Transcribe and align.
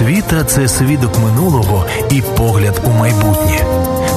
Освіта 0.00 0.44
це 0.44 0.68
свідок 0.68 1.18
минулого 1.18 1.86
і 2.10 2.22
погляд 2.36 2.80
у 2.86 2.90
майбутнє, 2.90 3.64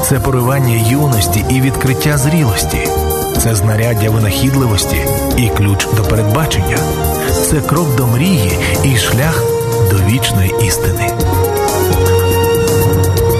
це 0.05 0.19
поривання 0.19 0.89
юності 0.89 1.45
і 1.49 1.61
відкриття 1.61 2.17
зрілості, 2.17 2.77
це 3.37 3.55
знаряддя 3.55 4.09
винахідливості 4.09 4.95
і 5.37 5.49
ключ 5.49 5.87
до 5.97 6.03
передбачення, 6.03 6.77
це 7.49 7.61
крок 7.61 7.95
до 7.95 8.07
мрії 8.07 8.51
і 8.83 8.97
шлях 8.97 9.43
до 9.91 9.97
вічної 9.97 10.55
істини. 10.67 11.09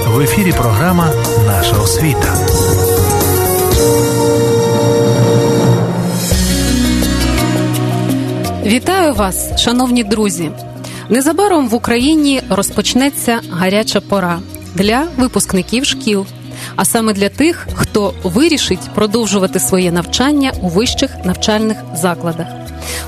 В 0.06 0.20
ефірі 0.20 0.52
програма 0.52 1.08
Наша 1.46 1.76
освіта. 1.76 2.34
Вітаю 8.64 9.14
вас, 9.14 9.60
шановні 9.60 10.04
друзі. 10.04 10.50
Незабаром 11.08 11.68
в 11.68 11.74
Україні 11.74 12.42
розпочнеться 12.50 13.40
гаряча 13.50 14.00
пора 14.00 14.40
для 14.74 15.06
випускників 15.16 15.84
шкіл, 15.84 16.26
а 16.76 16.84
саме 16.84 17.12
для 17.12 17.28
тих, 17.28 17.68
хто 17.74 18.14
вирішить 18.22 18.90
продовжувати 18.94 19.60
своє 19.60 19.92
навчання 19.92 20.52
у 20.62 20.68
вищих 20.68 21.10
навчальних 21.24 21.76
закладах. 21.96 22.46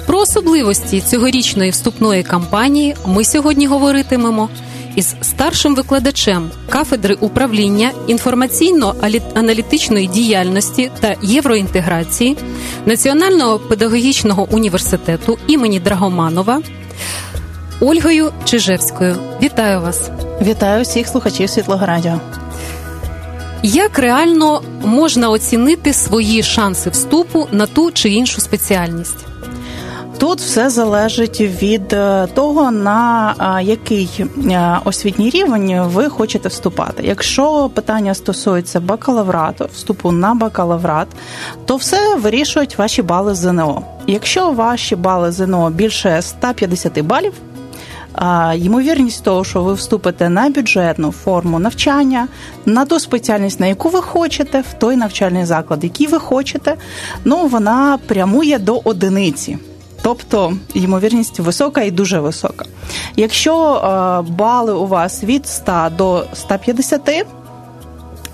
Про 0.07 0.19
особливості 0.19 1.01
цьогорічної 1.01 1.71
вступної 1.71 2.23
кампанії 2.23 2.97
ми 3.07 3.25
сьогодні 3.25 3.67
говоритимемо 3.67 4.49
із 4.95 5.15
старшим 5.23 5.75
викладачем 5.75 6.51
кафедри 6.69 7.17
управління 7.21 7.91
інформаційно-аналітичної 8.09 10.11
діяльності 10.11 10.91
та 11.01 11.15
євроінтеграції 11.23 12.37
Національного 12.87 13.59
педагогічного 13.59 14.49
університету 14.51 15.39
імені 15.47 15.81
Драгоманова 15.81 16.61
Ольгою 17.81 18.33
Чижевською. 18.45 19.17
Вітаю 19.43 19.81
вас! 19.81 20.11
Вітаю 20.43 20.83
всіх 20.83 21.09
слухачів 21.09 21.51
Світлого 21.51 21.87
Радіо. 21.87 22.21
Як 23.63 23.99
реально 23.99 24.63
можна 24.85 25.31
оцінити 25.31 25.93
свої 25.93 26.43
шанси 26.43 26.91
вступу 26.91 27.49
на 27.53 27.67
ту 27.67 27.91
чи 27.91 28.09
іншу 28.09 28.41
спеціальність? 28.41 29.27
Тут 30.19 30.39
все 30.39 30.71
залежить 30.71 31.41
від 31.41 31.93
е, 31.93 32.27
того, 32.35 32.71
на 32.71 33.35
який 33.63 34.25
е, 34.51 34.79
освітній 34.85 35.31
рівень 35.31 35.81
ви 35.83 36.09
хочете 36.09 36.49
вступати. 36.49 37.03
Якщо 37.07 37.71
питання 37.75 38.15
стосується 38.15 38.81
бакалаврату, 38.81 39.69
вступу 39.75 40.13
на 40.13 40.35
бакалаврат, 40.35 41.09
то 41.65 41.77
все 41.77 42.17
вирішують 42.17 42.79
ваші 42.79 43.03
бали 43.03 43.35
ЗНО. 43.35 43.83
Якщо 44.07 44.51
ваші 44.51 44.97
бали 44.97 45.33
ЗНО 45.33 45.71
більше 45.71 46.23
150 46.23 47.01
балів, 47.01 47.33
ймовірність 48.57 49.25
того, 49.25 49.45
що 49.45 49.63
ви 49.63 49.75
вступите 49.75 50.29
на 50.29 50.49
бюджетну 50.49 51.13
форму 51.13 51.59
навчання, 51.59 52.29
на 52.67 52.85
ту 52.85 53.01
спеціальність, 53.01 53.61
на 53.61 53.67
яку 53.67 53.89
ви 53.89 54.03
хочете, 54.03 54.61
в 54.61 54.73
той 54.79 54.97
навчальний 54.97 55.45
заклад, 55.45 55.85
який 55.85 56.07
ви 56.07 56.19
хочете, 56.19 56.75
ну 57.25 57.47
вона 57.47 57.99
прямує 58.07 58.59
до 58.59 58.81
одиниці. 58.85 59.59
Тобто 60.03 60.53
ймовірність 60.75 61.41
висока 61.41 61.83
і 61.83 61.91
дуже 61.91 62.21
висока. 62.21 62.65
Якщо 63.17 64.25
бали 64.29 64.73
у 64.73 64.87
вас 64.87 65.25
від 65.25 65.47
100 65.47 65.73
до 65.99 66.25
150, 66.35 67.27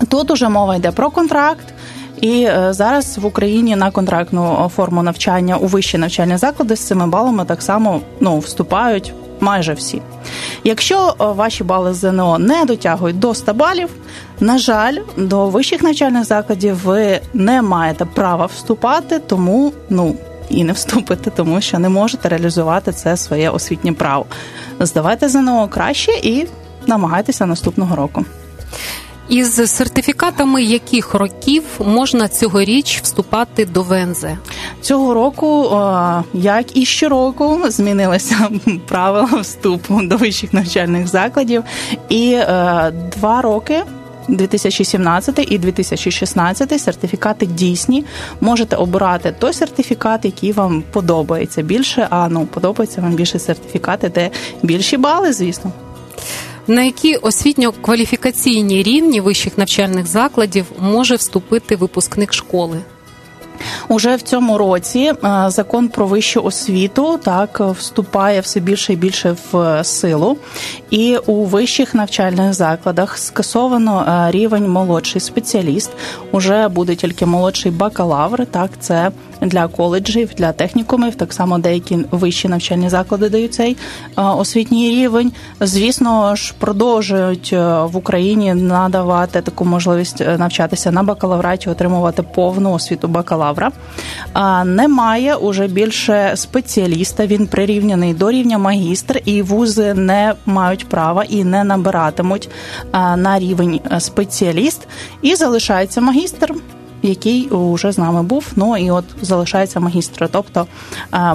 тут 0.07 0.31
уже 0.31 0.49
мова 0.49 0.75
йде 0.75 0.91
про 0.91 1.09
контракт. 1.09 1.73
І 2.21 2.43
е, 2.43 2.67
зараз 2.73 3.17
в 3.17 3.25
Україні 3.25 3.75
на 3.75 3.91
контрактну 3.91 4.71
форму 4.75 5.03
навчання 5.03 5.57
у 5.57 5.67
вищі 5.67 5.97
навчальні 5.97 6.37
заклади 6.37 6.75
з 6.75 6.79
цими 6.79 7.07
балами 7.07 7.45
так 7.45 7.61
само 7.61 8.01
ну, 8.19 8.39
вступають 8.39 9.13
майже 9.43 9.73
всі. 9.73 10.01
Якщо 10.63 11.07
е, 11.09 11.25
ваші 11.25 11.63
бали 11.63 11.93
ЗНО 11.93 12.39
не 12.39 12.65
дотягують 12.65 13.19
до 13.19 13.33
100 13.33 13.53
балів, 13.53 13.89
на 14.39 14.57
жаль, 14.57 14.97
до 15.17 15.49
вищих 15.49 15.83
навчальних 15.83 16.23
закладів 16.23 16.75
ви 16.75 17.19
не 17.33 17.61
маєте 17.61 18.05
права 18.05 18.45
вступати, 18.45 19.19
тому 19.19 19.73
ну 19.89 20.15
і 20.49 20.63
не 20.63 20.73
вступите, 20.73 21.29
тому 21.29 21.61
що 21.61 21.79
не 21.79 21.89
можете 21.89 22.29
реалізувати 22.29 22.91
це 22.91 23.17
своє 23.17 23.49
освітнє 23.49 23.93
право. 23.93 24.25
Здавайте 24.79 25.29
ЗНО 25.29 25.67
краще 25.67 26.11
і 26.11 26.47
намагайтеся 26.87 27.45
наступного 27.45 27.95
року. 27.95 28.25
Із 29.29 29.71
сертифікатами 29.71 30.63
яких 30.63 31.13
років 31.13 31.63
можна 31.79 32.27
цьогоріч 32.27 33.01
вступати 33.01 33.65
до 33.65 33.81
Вензе? 33.81 34.37
Цього 34.81 35.13
року, 35.13 35.77
як 36.33 36.77
і 36.77 36.85
щороку, 36.85 37.59
змінилися 37.67 38.49
правила 38.87 39.41
вступу 39.41 40.01
до 40.03 40.17
вищих 40.17 40.53
навчальних 40.53 41.07
закладів, 41.07 41.63
і 42.09 42.33
е, 42.33 42.93
два 43.17 43.41
роки 43.41 43.83
2017 44.27 45.51
і 45.51 45.57
2016 45.57 46.81
сертифікати 46.81 47.45
дійсні. 47.45 48.05
Можете 48.41 48.75
обирати 48.75 49.35
той 49.39 49.53
сертифікат, 49.53 50.25
який 50.25 50.51
вам 50.51 50.83
подобається 50.91 51.61
більше. 51.61 52.07
А 52.09 52.29
ну 52.29 52.45
подобається 52.45 53.01
вам 53.01 53.11
більше 53.11 53.39
сертифікати, 53.39 54.09
де 54.09 54.29
більші 54.63 54.97
бали, 54.97 55.33
звісно. 55.33 55.71
На 56.67 56.83
які 56.83 57.17
освітньо-кваліфікаційні 57.17 58.83
рівні 58.83 59.21
вищих 59.21 59.57
навчальних 59.57 60.07
закладів 60.07 60.65
може 60.79 61.15
вступити 61.15 61.75
випускник 61.75 62.33
школи? 62.33 62.81
Уже 63.87 64.15
в 64.15 64.21
цьому 64.21 64.57
році 64.57 64.99
е, 64.99 65.45
закон 65.47 65.87
про 65.87 66.07
вищу 66.07 66.41
освіту 66.43 67.19
так 67.23 67.59
вступає 67.59 68.39
все 68.39 68.59
більше 68.59 68.93
і 68.93 68.95
більше 68.95 69.35
в 69.51 69.83
силу, 69.83 70.37
і 70.89 71.17
у 71.17 71.45
вищих 71.45 71.93
навчальних 71.93 72.53
закладах 72.53 73.17
скасовано 73.17 74.05
е, 74.07 74.31
рівень 74.31 74.69
молодший 74.69 75.21
спеціаліст. 75.21 75.91
Уже 76.31 76.67
буде 76.67 76.95
тільки 76.95 77.25
молодший 77.25 77.71
бакалавр. 77.71 78.45
Так, 78.45 78.69
це 78.79 79.11
для 79.47 79.67
коледжів, 79.67 80.29
для 80.37 80.51
технікумів. 80.51 81.15
Так 81.15 81.33
само 81.33 81.59
деякі 81.59 81.97
вищі 82.11 82.47
навчальні 82.47 82.89
заклади 82.89 83.29
дають 83.29 83.53
цей 83.53 83.77
е, 84.17 84.21
освітній 84.21 84.89
рівень. 84.89 85.31
Звісно 85.61 86.35
ж, 86.35 86.53
продовжують 86.57 87.51
в 87.83 87.97
Україні 87.97 88.53
надавати 88.53 89.41
таку 89.41 89.65
можливість 89.65 90.23
навчатися 90.37 90.91
на 90.91 91.03
бакалавраті, 91.03 91.69
отримувати 91.69 92.23
повну 92.23 92.73
освіту 92.73 93.07
бакалавра 93.07 93.71
немає 94.65 95.35
уже 95.35 95.67
більше 95.67 96.31
спеціаліста. 96.35 97.25
Він 97.25 97.47
прирівняний 97.47 98.13
до 98.13 98.31
рівня 98.31 98.57
магістр, 98.57 99.21
і 99.25 99.41
вузи 99.41 99.93
не 99.93 100.33
мають 100.45 100.89
права 100.89 101.23
і 101.23 101.43
не 101.43 101.63
набиратимуть 101.63 102.49
на 102.93 103.39
рівень 103.39 103.79
спеціаліст. 103.99 104.87
І 105.21 105.35
залишається 105.35 106.01
магістр. 106.01 106.55
Який 107.05 107.49
вже 107.51 107.91
з 107.91 107.97
нами 107.97 108.23
був, 108.23 108.45
ну 108.55 108.77
і 108.77 108.91
от 108.91 109.05
залишається 109.21 109.79
магістра. 109.79 110.27
Тобто 110.31 110.67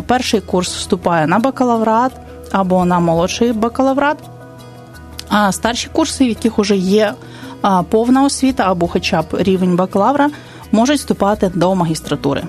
перший 0.07 0.41
курс 0.41 0.77
вступає 0.77 1.27
на 1.27 1.39
бакалаврат 1.39 2.13
або 2.53 2.85
на 2.85 2.99
молодший 2.99 3.53
бакалаврат, 3.53 4.19
а 5.29 5.53
старші 5.53 5.89
курси, 5.93 6.25
в 6.25 6.29
яких 6.29 6.59
вже 6.59 6.77
є 6.77 7.15
повна 7.89 8.25
освіта 8.25 8.65
або 8.67 8.89
хоча 8.89 9.23
б 9.23 9.27
рівень 9.33 9.77
бакалавра, 9.77 10.31
можуть 10.73 10.99
вступати 10.99 11.53
до 11.55 11.75
магістратури. 11.75 12.45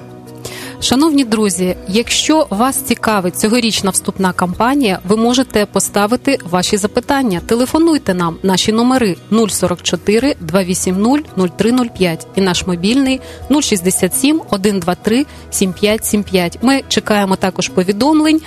Шановні 0.81 1.25
друзі, 1.25 1.75
якщо 1.87 2.47
вас 2.49 2.75
цікавить 2.75 3.39
цьогорічна 3.39 3.91
вступна 3.91 4.33
кампанія, 4.33 4.99
ви 5.07 5.15
можете 5.15 5.65
поставити 5.65 6.37
ваші 6.49 6.77
запитання. 6.77 7.41
Телефонуйте 7.45 8.13
нам 8.13 8.37
наші 8.43 8.71
номери 8.71 9.15
044 9.49 10.35
280 10.39 11.25
0305 11.57 12.27
і 12.35 12.41
наш 12.41 12.67
мобільний 12.67 13.21
067 13.61 14.41
123 14.47 15.25
7575. 15.51 16.57
Ми 16.61 16.81
чекаємо 16.87 17.35
також 17.35 17.69
повідомлень 17.69 18.41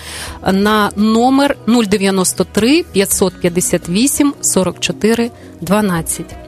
на 0.53 0.91
номер 0.97 1.57
093 1.67 2.83
558 2.83 4.35
44 4.41 5.31
12. 5.61 6.42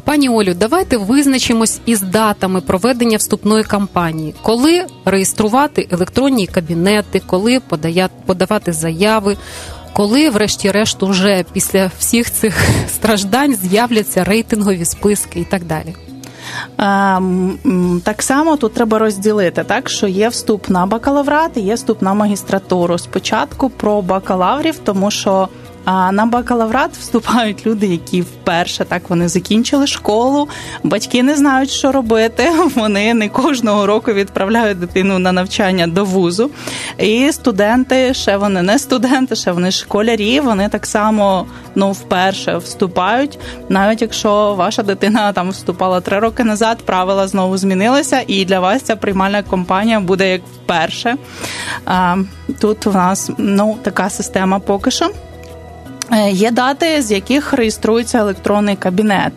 Пані 0.00 0.28
Олю, 0.28 0.54
давайте 0.54 0.96
визначимось 0.96 1.80
із 1.86 2.00
датами 2.00 2.60
проведення 2.60 3.16
вступної 3.16 3.64
кампанії, 3.64 4.34
коли 4.42 4.86
реєструвати 5.04 5.88
електронні 5.90 6.46
кабінети, 6.46 7.22
коли 7.26 7.60
подавати 8.26 8.72
заяви, 8.72 9.36
коли, 9.92 10.30
врешті-решт, 10.30 11.02
уже 11.02 11.44
після 11.52 11.90
всіх 11.98 12.30
цих 12.30 12.54
страждань 12.88 13.56
з'являться 13.62 14.24
рейтингові 14.24 14.84
списки 14.84 15.40
і 15.40 15.44
так 15.44 15.64
далі. 15.64 15.94
Так 18.02 18.22
само 18.22 18.56
тут 18.56 18.74
треба 18.74 18.98
розділити, 18.98 19.64
так 19.64 19.88
що 19.88 20.06
є 20.08 20.28
вступ 20.28 20.68
на 20.68 20.86
бакалаврат 20.86 21.56
і 21.56 21.60
є 21.60 21.74
вступ 21.74 22.02
на 22.02 22.14
магістратуру. 22.14 22.98
Спочатку 22.98 23.70
про 23.70 24.02
бакалаврів, 24.02 24.78
тому 24.78 25.10
що 25.10 25.48
А 25.84 26.12
на 26.12 26.26
бакалаврат 26.26 26.96
вступають 26.96 27.66
люди, 27.66 27.86
які 27.86 28.20
вперше 28.20 28.84
так 28.84 29.10
вони 29.10 29.28
закінчили 29.28 29.86
школу. 29.86 30.48
Батьки 30.82 31.22
не 31.22 31.36
знають, 31.36 31.70
що 31.70 31.92
робити. 31.92 32.50
Вони 32.74 33.14
не 33.14 33.28
кожного 33.28 33.86
року 33.86 34.12
відправляють 34.12 34.80
дитину 34.80 35.18
на 35.18 35.32
навчання 35.32 35.86
до 35.86 36.04
вузу. 36.04 36.50
І 36.98 37.32
студенти, 37.32 38.14
ще 38.14 38.36
вони 38.36 38.62
не 38.62 38.78
студенти, 38.78 39.36
ще 39.36 39.52
вони 39.52 39.70
школярі. 39.70 40.40
Вони 40.40 40.68
так 40.68 40.86
само 40.86 41.46
ну 41.74 41.92
вперше 41.92 42.56
вступають. 42.56 43.38
Навіть 43.68 44.02
якщо 44.02 44.54
ваша 44.54 44.82
дитина 44.82 45.32
там 45.32 45.50
вступала 45.50 46.00
три 46.00 46.18
роки 46.18 46.44
назад, 46.44 46.78
правила 46.82 47.28
знову 47.28 47.56
змінилися, 47.56 48.22
і 48.26 48.44
для 48.44 48.60
вас 48.60 48.82
ця 48.82 48.96
приймальна 48.96 49.42
компанія 49.42 50.00
буде 50.00 50.30
як 50.30 50.42
вперше. 50.54 51.16
Тут 52.60 52.86
у 52.86 52.92
нас 52.92 53.30
ну 53.38 53.76
така 53.82 54.10
система 54.10 54.58
поки 54.58 54.90
що. 54.90 55.10
Е, 56.12 56.30
є 56.30 56.50
дати, 56.50 57.02
з 57.02 57.10
яких 57.10 57.52
реєструється 57.52 58.18
електронний 58.18 58.76
кабінет. 58.76 59.32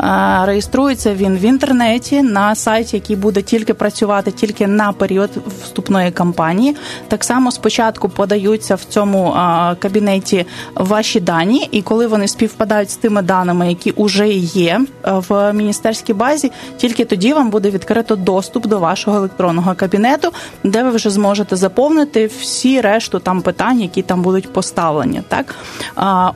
Е, 0.00 0.40
реєструється 0.44 1.14
він 1.14 1.36
в 1.36 1.44
інтернеті 1.44 2.22
на 2.22 2.54
сайті, 2.54 2.96
який 2.96 3.16
буде 3.16 3.42
тільки 3.42 3.74
працювати 3.74 4.30
тільки 4.30 4.66
на 4.66 4.92
період 4.92 5.30
вступної 5.62 6.10
кампанії. 6.10 6.76
Так 7.08 7.24
само 7.24 7.50
спочатку 7.50 8.08
подаються 8.08 8.74
в 8.74 8.84
цьому 8.84 9.28
е, 9.28 9.76
кабінеті 9.78 10.46
ваші 10.74 11.20
дані, 11.20 11.68
і 11.70 11.82
коли 11.82 12.06
вони 12.06 12.28
співпадають 12.28 12.90
з 12.90 12.96
тими 12.96 13.22
даними, 13.22 13.68
які 13.68 13.94
вже 13.96 14.28
є 14.28 14.80
в 15.04 15.52
міністерській 15.52 16.12
базі, 16.12 16.52
тільки 16.76 17.04
тоді 17.04 17.32
вам 17.32 17.50
буде 17.50 17.70
відкрито 17.70 18.16
доступ 18.16 18.66
до 18.66 18.78
вашого 18.78 19.16
електронного 19.16 19.74
кабінету, 19.74 20.32
де 20.64 20.82
ви 20.82 20.90
вже 20.90 21.10
зможете 21.10 21.56
заповнити 21.56 22.26
всі 22.26 22.80
решту 22.80 23.18
там 23.18 23.42
питань, 23.42 23.80
які 23.80 24.02
там 24.02 24.22
будуть 24.22 24.52
поставлені. 24.52 25.22
Так 25.28 25.54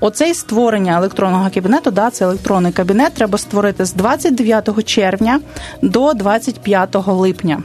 оцей 0.00 0.34
створення 0.34 0.96
електронного 0.96 1.50
кабінету, 1.54 1.90
да, 1.90 2.10
це 2.10 2.24
електронний 2.24 2.72
кабінет, 2.72 3.14
треба 3.14 3.38
створити 3.38 3.84
з 3.84 3.92
29 3.92 4.84
червня 4.84 5.40
до 5.82 6.14
25 6.14 6.96
липня. 7.06 7.62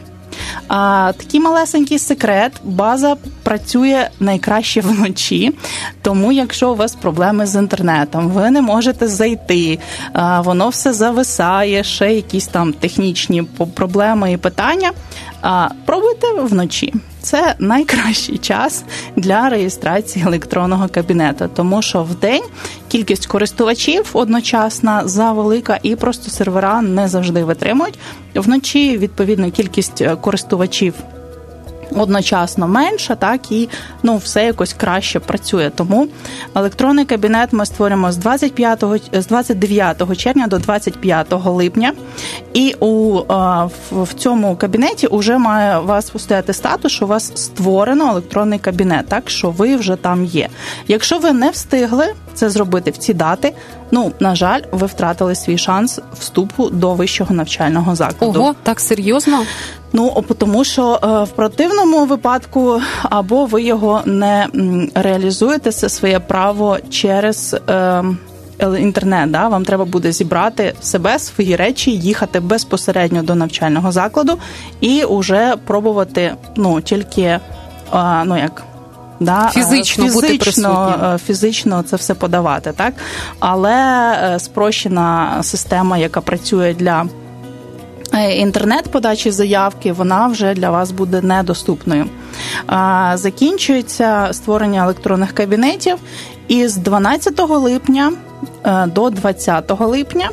А, 0.68 1.12
Такий 1.18 1.40
малесенький 1.40 2.00
секрет. 2.00 2.52
База 2.64 3.18
працює 3.44 4.10
найкраще 4.19 4.81
вночі. 4.81 5.54
Тому, 6.02 6.31
якщо 6.31 6.72
у 6.72 6.75
вас 6.75 6.96
проблеми 6.96 7.46
з 7.46 7.56
інтернетом, 7.56 8.28
ви 8.28 8.52
не 8.52 8.62
можете 8.62 9.08
зайти, 9.08 9.80
а, 10.14 10.42
воно 10.42 10.69
все 10.69 10.94
зависає, 10.94 11.84
ще 11.84 12.14
якісь 12.14 12.48
там 12.48 12.74
технічні 12.74 13.44
проблеми 13.74 14.31
і 14.31 14.38
питання. 14.38 14.92
А, 15.42 15.69
Пробуйте 15.86 16.28
вночі 16.42 16.94
це 17.28 17.56
найкращий 17.60 18.38
час 18.38 18.84
для 19.16 19.50
реєстрації 19.50 20.26
електронного 20.26 20.88
кабінету, 20.88 21.50
тому 21.56 21.82
що 21.82 22.04
в 22.04 22.16
день 22.16 22.44
кількість 22.88 23.26
користувачів 23.26 24.10
одночасна 24.14 25.08
завелика 25.08 25.80
і 25.84 25.96
просто 25.96 26.32
сервера 26.32 26.82
не 26.82 27.08
завжди 27.08 27.44
витримують. 27.44 28.00
Вночі 28.36 28.98
відповідно 28.98 29.52
кількість 29.52 30.02
е, 30.02 30.16
користувачів 30.16 30.94
одночасно 31.95 32.68
менша, 32.68 33.16
так 33.16 33.51
і 33.51 33.69
ну 34.04 34.18
все 34.18 34.45
якось 34.45 34.74
краще 34.74 35.19
працює. 35.19 35.72
Тому 35.75 36.07
електронний 36.56 37.06
кабінет 37.06 37.54
ми 37.54 37.66
створюємо 37.66 38.12
з 38.12 38.18
25, 38.18 38.84
з 39.13 39.28
29 39.28 40.18
червня 40.18 40.48
до 40.48 40.60
25 40.60 41.28
липня, 41.45 41.94
і 42.54 42.75
у 42.80 43.22
в 43.92 44.13
цьому 44.18 44.56
кабінеті 44.56 45.07
вже 45.12 45.38
має 45.38 45.80
вас 45.80 46.10
постояти 46.10 46.54
статус, 46.54 46.92
що 46.92 47.06
у 47.06 47.07
вас 47.07 47.31
створено 47.36 48.10
електронний 48.10 48.60
кабінет, 48.60 49.07
так 49.07 49.30
що 49.30 49.50
ви 49.50 49.75
вже 49.75 49.95
там 49.95 50.25
є. 50.25 50.50
Якщо 50.88 51.19
ви 51.19 51.31
не 51.31 51.50
встигли 51.50 52.13
це 52.33 52.50
зробити 52.50 52.92
в 52.92 52.98
ці 52.98 53.13
дати, 53.13 53.54
ну 53.92 54.12
на 54.19 54.36
жаль, 54.36 54.62
ви 54.72 54.88
втратили 54.88 55.36
свій 55.36 55.57
шанс 55.57 56.00
вступу 56.19 56.69
до 56.69 56.94
вищого 56.94 57.36
навчального 57.36 57.95
закладу. 57.95 58.40
Ого, 58.40 58.56
так 58.63 58.80
серйозно. 58.80 59.44
Ну 59.98 60.24
тому, 60.38 60.64
що 60.64 61.00
е, 61.04 61.24
в 61.24 61.30
противному 61.30 62.06
випадку 62.06 62.82
або 63.04 63.46
ви 63.46 63.64
його 63.64 64.02
не 64.06 64.48
реалізуєте 64.96 65.72
це 65.72 65.90
своє 65.90 66.20
право 66.20 66.78
через. 66.90 67.56
Е, 67.70 68.04
інтернет, 68.80 69.32
да, 69.32 69.48
вам 69.48 69.66
треба 69.66 69.86
буде 69.86 70.12
зібрати 70.12 70.74
себе, 70.82 71.20
свої 71.20 71.56
речі, 71.56 71.92
їхати 71.92 72.40
безпосередньо 72.40 73.24
до 73.24 73.36
навчального 73.36 73.92
закладу 73.92 74.38
і 74.82 75.04
вже 75.10 75.56
пробувати 75.66 76.36
ну 76.56 76.82
тільки 76.82 77.22
е, 77.22 77.40
ну 78.26 78.38
як 78.38 78.64
да, 79.20 79.50
фізично 79.54 80.04
фізично, 80.04 80.22
бути 80.22 80.38
присутнім. 80.38 81.18
фізично 81.26 81.84
це 81.84 81.96
все 81.96 82.14
подавати, 82.14 82.72
так 82.72 82.94
але 83.40 84.36
спрощена 84.40 85.40
система, 85.44 85.98
яка 85.98 86.22
працює 86.22 86.74
для 86.74 87.06
Е, 87.06 87.27
інтернет-подачі 88.13 89.31
заявки, 89.31 89.92
вона 89.94 90.27
вже 90.27 90.54
для 90.54 90.69
вас 90.69 90.92
буде 90.92 91.21
недоступною. 91.21 92.06
Закінчується 93.13 94.30
створення 94.31 94.83
електронних 94.83 95.31
кабінетів, 95.31 95.98
і 96.48 96.68
з 96.68 96.77
12 96.77 97.39
липня 97.50 98.12
е, 98.65 98.86
до 98.86 99.09
20 99.09 99.81
липня 99.81 100.30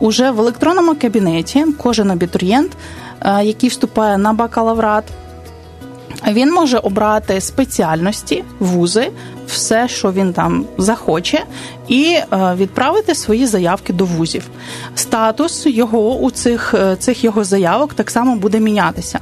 уже 0.00 0.30
в 0.30 0.40
електронному 0.40 0.94
кабінеті 0.94 1.64
кожен 1.78 2.10
абітурієнт, 2.10 2.72
е, 3.20 3.44
який 3.44 3.68
вступає 3.68 4.18
на 4.18 4.32
бакалаврат, 4.32 5.04
він 6.28 6.52
може 6.52 6.78
обрати 6.78 7.40
спеціальності, 7.40 8.44
вузи, 8.58 9.10
все, 9.46 9.88
що 9.88 10.12
він 10.12 10.32
там 10.32 10.64
захоче, 10.78 11.44
і 11.88 12.04
е, 12.04 12.26
відправити 12.56 13.14
свої 13.14 13.46
заявки 13.46 13.92
до 13.92 14.04
вузів. 14.04 14.48
Статус 14.94 15.66
його 15.66 16.16
у 16.18 16.30
цих, 16.30 16.74
е, 16.74 16.96
цих 16.96 17.24
його 17.24 17.44
заявок 17.44 17.94
так 17.94 18.10
само 18.10 18.36
буде 18.36 18.60
мінятися. 18.60 19.20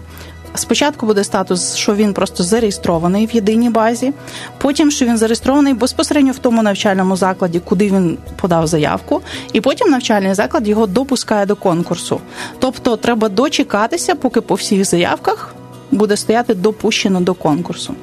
Спочатку 0.56 1.06
буде 1.06 1.24
статус, 1.24 1.76
що 1.76 1.94
він 1.94 2.14
просто 2.14 2.44
зареєстрований 2.44 3.26
в 3.26 3.30
єдиній 3.34 3.70
базі, 3.70 4.12
потім 4.58 4.90
що 4.90 5.04
він 5.04 5.18
зареєстрований 5.18 5.74
безпосередньо 5.74 6.32
в 6.32 6.38
тому 6.38 6.62
навчальному 6.62 7.16
закладі, 7.16 7.60
куди 7.60 7.86
він 7.88 8.18
подав 8.36 8.66
заявку, 8.66 9.20
і 9.52 9.60
потім 9.60 9.90
навчальний 9.90 10.34
заклад 10.34 10.68
його 10.68 10.86
допускає 10.86 11.46
до 11.46 11.56
конкурсу. 11.56 12.20
Тобто 12.58 12.96
треба 12.96 13.28
дочекатися, 13.28 14.14
поки 14.14 14.40
по 14.40 14.54
всіх 14.54 14.84
заявках 14.84 15.54
буде 15.90 16.16
стояти 16.16 16.54
допущено 16.54 17.20
до 17.20 17.34
конкурсу. 17.34 17.94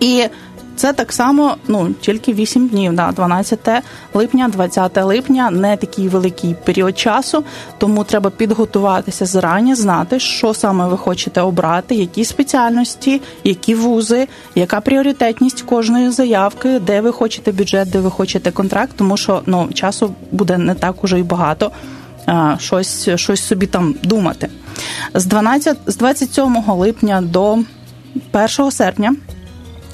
І 0.00 0.24
це 0.78 0.92
так 0.92 1.12
само 1.12 1.56
ну 1.68 1.94
тільки 2.00 2.32
8 2.32 2.68
днів, 2.68 2.96
да, 2.96 3.12
12 3.12 3.68
липня, 4.14 4.48
20 4.48 5.04
липня, 5.04 5.50
не 5.50 5.76
такий 5.76 6.08
великий 6.08 6.54
період 6.64 6.98
часу, 6.98 7.44
тому 7.78 8.04
треба 8.04 8.30
підготуватися 8.30 9.26
зарані, 9.26 9.74
знати, 9.74 10.20
що 10.20 10.54
саме 10.54 10.88
ви 10.88 10.96
хочете 10.96 11.40
обрати, 11.40 11.94
які 11.94 12.24
спеціальності, 12.24 13.20
які 13.44 13.74
вузи, 13.74 14.28
яка 14.54 14.80
пріоритетність 14.80 15.62
кожної 15.62 16.10
заявки, 16.10 16.78
де 16.78 17.00
ви 17.00 17.12
хочете 17.12 17.52
бюджет, 17.52 17.90
де 17.90 18.00
ви 18.00 18.10
хочете 18.10 18.50
контракт, 18.50 18.92
тому 18.96 19.16
що 19.16 19.42
ну 19.46 19.68
часу 19.74 20.14
буде 20.32 20.58
не 20.58 20.74
так 20.74 21.04
уже 21.04 21.18
й 21.18 21.22
багато. 21.22 21.70
Щось 22.58 23.08
щось 23.14 23.42
собі 23.42 23.66
там 23.66 23.94
думати 24.02 24.48
з 25.14 25.26
12, 25.26 25.76
з 25.86 25.96
27 25.96 26.62
липня 26.68 27.20
до 27.20 27.58
1 28.32 28.70
серпня 28.70 29.14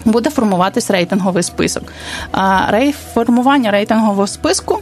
буде 0.04 0.30
формуватись 0.30 0.90
рейтинговий 0.90 1.42
список. 1.42 1.82
Формування 3.14 3.70
рейтингового 3.70 4.26
списку. 4.26 4.80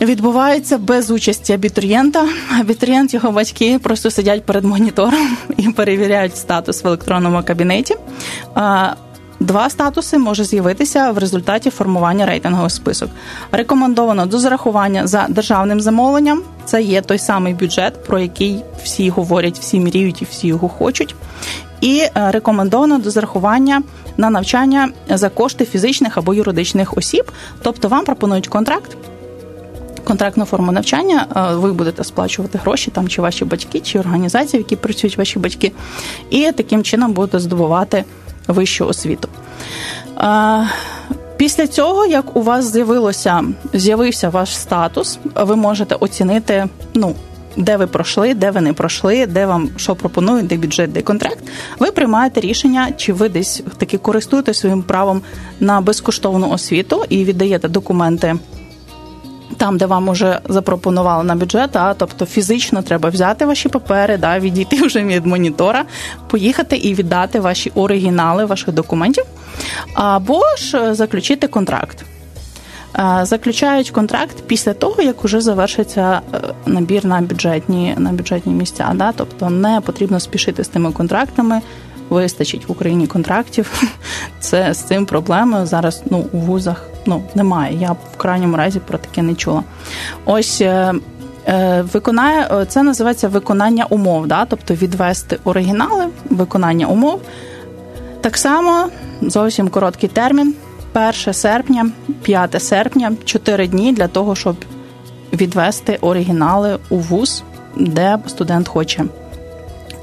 Відбувається 0.00 0.78
без 0.78 1.10
участі 1.10 1.52
абітурієнта. 1.52 2.28
Абітурієнт, 2.60 3.14
його 3.14 3.32
батьки 3.32 3.78
просто 3.78 4.10
сидять 4.10 4.44
перед 4.44 4.64
монітором 4.64 5.36
і 5.56 5.68
перевіряють 5.68 6.36
статус 6.36 6.84
в 6.84 6.86
електронному 6.86 7.42
кабінеті. 7.42 7.96
Два 9.40 9.70
статуси 9.70 10.18
може 10.18 10.44
з'явитися 10.44 11.10
в 11.10 11.18
результаті 11.18 11.70
формування 11.70 12.26
рейтингового 12.26 12.70
список. 12.70 13.10
Рекомендовано 13.52 14.26
до 14.26 14.38
зарахування 14.38 15.06
за 15.06 15.26
державним 15.28 15.80
замовленням. 15.80 16.42
Це 16.64 16.82
є 16.82 17.02
той 17.02 17.18
самий 17.18 17.54
бюджет, 17.54 18.04
про 18.04 18.18
який 18.18 18.64
всі 18.84 19.10
говорять, 19.10 19.58
всі 19.58 19.80
мріють 19.80 20.22
і 20.22 20.24
всі 20.30 20.46
його 20.46 20.68
хочуть 20.68 21.14
і 21.82 21.98
е, 21.98 22.10
рекомендовано 22.30 22.98
до 22.98 23.10
зарахування 23.10 23.82
на 24.16 24.30
навчання 24.30 24.88
за 25.08 25.28
кошти 25.28 25.64
фізичних 25.64 26.18
або 26.18 26.34
юридичних 26.34 26.98
осіб. 26.98 27.32
Тобто 27.62 27.88
вам 27.88 28.04
пропонують 28.04 28.48
контракт. 28.48 28.96
Контрактну 30.04 30.44
форму 30.44 30.72
навчання, 30.72 31.26
е, 31.36 31.54
ви 31.54 31.72
будете 31.72 32.04
сплачувати 32.04 32.58
гроші 32.58 32.90
там, 32.90 33.08
чи 33.08 33.22
ваші 33.22 33.44
батьки, 33.44 33.80
чи 33.80 33.98
організації, 33.98 34.62
в 34.62 34.64
які 34.64 34.76
працюють 34.76 35.18
ваші 35.18 35.38
батьки, 35.38 35.72
і 36.30 36.52
таким 36.52 36.82
чином 36.82 37.12
будете 37.12 37.38
здобувати 37.38 38.04
вищу 38.48 38.86
освіту. 38.86 39.28
Е, 40.18 40.68
після 41.36 41.66
цього, 41.66 42.06
як 42.06 42.36
у 42.36 42.42
вас 42.42 42.72
з'явилося, 42.72 43.44
з'явився 43.72 44.28
ваш 44.28 44.56
статус, 44.56 45.18
ви 45.34 45.56
можете 45.56 45.94
оцінити 45.94 46.68
ну, 46.94 47.14
де 47.56 47.76
ви 47.76 47.86
пройшли, 47.86 48.34
де 48.34 48.50
ви 48.50 48.60
не 48.60 48.72
пройшли, 48.72 49.26
де 49.26 49.46
вам 49.46 49.68
що 49.76 49.94
пропонують, 49.94 50.46
де 50.46 50.56
бюджет, 50.56 50.92
де 50.92 51.02
контракт, 51.02 51.38
ви 51.78 51.90
приймаєте 51.90 52.40
рішення, 52.40 52.88
чи 52.96 53.12
ви 53.12 53.28
десь 53.28 53.62
таки 53.78 53.98
користуєтесь 53.98 54.58
своїм 54.58 54.82
правом 54.82 55.22
на 55.60 55.80
безкоштовну 55.80 56.50
освіту 56.50 57.04
і 57.08 57.24
віддаєте 57.24 57.68
документи. 57.68 58.36
Там, 59.56 59.78
де 59.78 59.86
вам 59.86 60.08
уже 60.08 60.40
запропонували 60.48 61.24
на 61.24 61.34
бюджет, 61.34 61.76
а 61.76 61.94
тобто 61.94 62.26
фізично 62.26 62.82
треба 62.82 63.08
взяти 63.08 63.46
ваші 63.46 63.68
папери, 63.68 64.16
да, 64.16 64.38
відійти 64.38 64.82
вже 64.82 65.04
від 65.04 65.26
монітора, 65.26 65.84
поїхати 66.26 66.76
і 66.76 66.94
віддати 66.94 67.40
ваші 67.40 67.72
оригінали 67.74 68.44
ваших 68.44 68.74
документів, 68.74 69.24
або 69.94 70.42
ж 70.56 70.78
е, 70.78 70.94
заключити 70.94 71.46
контракт. 71.46 72.04
Е, 72.98 73.20
заключають 73.22 73.90
контракт 73.90 74.36
після 74.46 74.74
того, 74.74 75.02
як 75.02 75.24
вже 75.24 75.40
завершиться 75.40 76.20
е, 76.34 76.40
набір 76.66 77.04
на 77.04 77.20
бюджетні 77.20 77.94
на 77.98 78.12
бюджетні 78.12 78.52
місця. 78.52 78.92
Да? 78.94 79.12
Тобто 79.12 79.50
не 79.50 79.80
потрібно 79.80 80.20
спішити 80.20 80.64
з 80.64 80.68
тими 80.68 80.92
контрактами. 80.92 81.60
Вистачить 82.10 82.68
в 82.68 82.72
Україні 82.72 83.06
контрактів. 83.06 83.82
Це 84.40 84.74
з 84.74 84.78
цим 84.78 85.06
проблеми 85.06 85.66
зараз 85.66 86.02
ну, 86.10 86.26
у 86.32 86.38
вузах 86.38 86.88
ну, 87.06 87.22
немає. 87.34 87.76
Я 87.80 87.92
в 87.92 88.16
крайньому 88.16 88.56
разі 88.56 88.78
про 88.78 88.98
таке 88.98 89.22
не 89.22 89.34
чула. 89.34 89.62
Ось 90.24 90.60
е, 90.60 90.94
виконає 91.92 92.66
це 92.68 92.82
називається 92.82 93.28
виконання 93.28 93.84
умов, 93.84 94.26
да? 94.26 94.44
тобто 94.44 94.74
відвести 94.74 95.38
оригінали, 95.44 96.06
виконання 96.30 96.86
умов. 96.86 97.20
Так 98.20 98.36
само 98.36 98.88
зовсім 99.22 99.68
короткий 99.68 100.08
термін. 100.08 100.54
1 100.94 101.34
серпня, 101.34 101.90
5 102.22 102.62
серпня, 102.62 103.12
4 103.24 103.66
дні 103.66 103.92
для 103.92 104.08
того, 104.08 104.34
щоб 104.34 104.56
відвести 105.32 105.98
оригінали 106.00 106.78
у 106.88 106.96
вуз, 106.96 107.42
де 107.76 108.18
студент 108.26 108.68
хоче. 108.68 109.04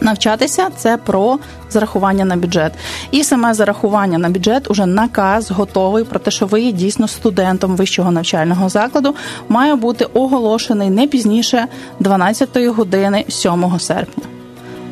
Навчатися 0.02 0.70
це 0.76 0.98
про 0.98 1.40
зарахування 1.70 2.26
на 2.26 2.36
бюджет. 2.36 2.74
І 3.12 3.24
саме 3.24 3.54
зарахування 3.54 4.18
на 4.18 4.30
бюджет 4.30 4.72
уже 4.72 4.86
наказ 4.86 5.52
готовий 5.52 6.04
про 6.04 6.20
те, 6.20 6.32
що 6.32 6.46
ви 6.46 6.62
є 6.62 6.72
дійсно 6.72 7.08
студентом 7.08 7.76
вищого 7.76 8.12
навчального 8.12 8.70
закладу, 8.70 9.16
має 9.50 9.76
бути 9.76 10.06
оголошений 10.06 10.90
не 10.90 11.08
пізніше 11.08 11.68
12 12.00 12.58
години 12.68 13.26
7 13.30 13.80
серпня. 13.80 14.24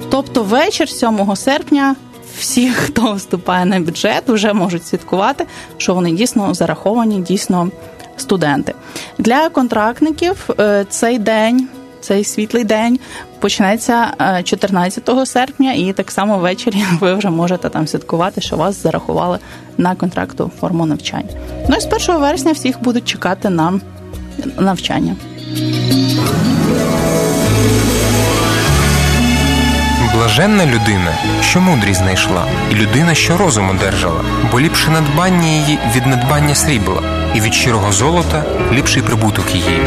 Тобто 0.09 0.43
вечір 0.43 0.89
7 0.89 1.35
серпня 1.35 1.95
всі, 2.39 2.69
хто 2.69 3.13
вступає 3.13 3.65
на 3.65 3.79
бюджет, 3.79 4.23
вже 4.27 4.53
можуть 4.53 4.87
свідкувати, 4.87 5.45
що 5.77 5.93
вони 5.93 6.11
дійсно 6.11 6.53
зараховані, 6.53 7.19
дійсно 7.19 7.69
студенти. 8.17 8.73
Для 9.17 9.49
контрактників 9.49 10.49
е, 10.59 10.85
цей 10.89 11.19
день. 11.19 11.67
Цей 12.01 12.23
світлий 12.23 12.63
день 12.63 12.99
почнеться 13.39 14.13
14 14.43 15.09
е, 15.09 15.25
серпня, 15.25 15.73
і 15.73 15.93
так 15.93 16.11
само 16.11 16.37
ввечері 16.37 16.83
ви 16.99 17.13
вже 17.13 17.29
можете 17.29 17.69
там 17.69 17.87
святкувати, 17.87 18.41
що 18.41 18.55
вас 18.55 18.83
зарахували 18.83 19.39
на 19.77 19.95
контракту 19.95 20.51
форму 20.59 20.85
навчання. 20.85 21.29
Ну 21.69 21.75
і 21.75 21.79
з 21.79 22.09
1 22.09 22.21
вересня 22.21 22.51
всіх 22.51 22.81
будуть 22.81 23.05
чекати 23.05 23.49
на 23.49 23.79
навчання. 24.59 25.15
Блаженна 30.37 30.65
людина, 30.65 31.17
що 31.41 31.61
мудрість 31.61 31.99
знайшла, 31.99 32.45
і 32.71 32.75
людина, 32.75 33.13
що 33.13 33.37
розум 33.37 33.69
одержала, 33.69 34.21
бо 34.51 34.59
ліпше 34.59 34.91
надбання 34.91 35.47
її 35.47 35.79
від 35.95 36.05
надбання 36.05 36.55
срібла, 36.55 37.01
і 37.35 37.41
від 37.41 37.53
щирого 37.53 37.91
золота 37.91 38.43
ліпший 38.73 39.03
прибуток 39.03 39.55
її. 39.55 39.81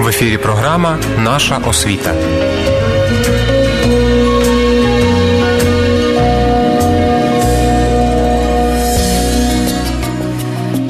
В 0.00 0.08
ефірі 0.08 0.38
програма 0.38 0.98
Наша 1.18 1.58
освіта. 1.58 2.14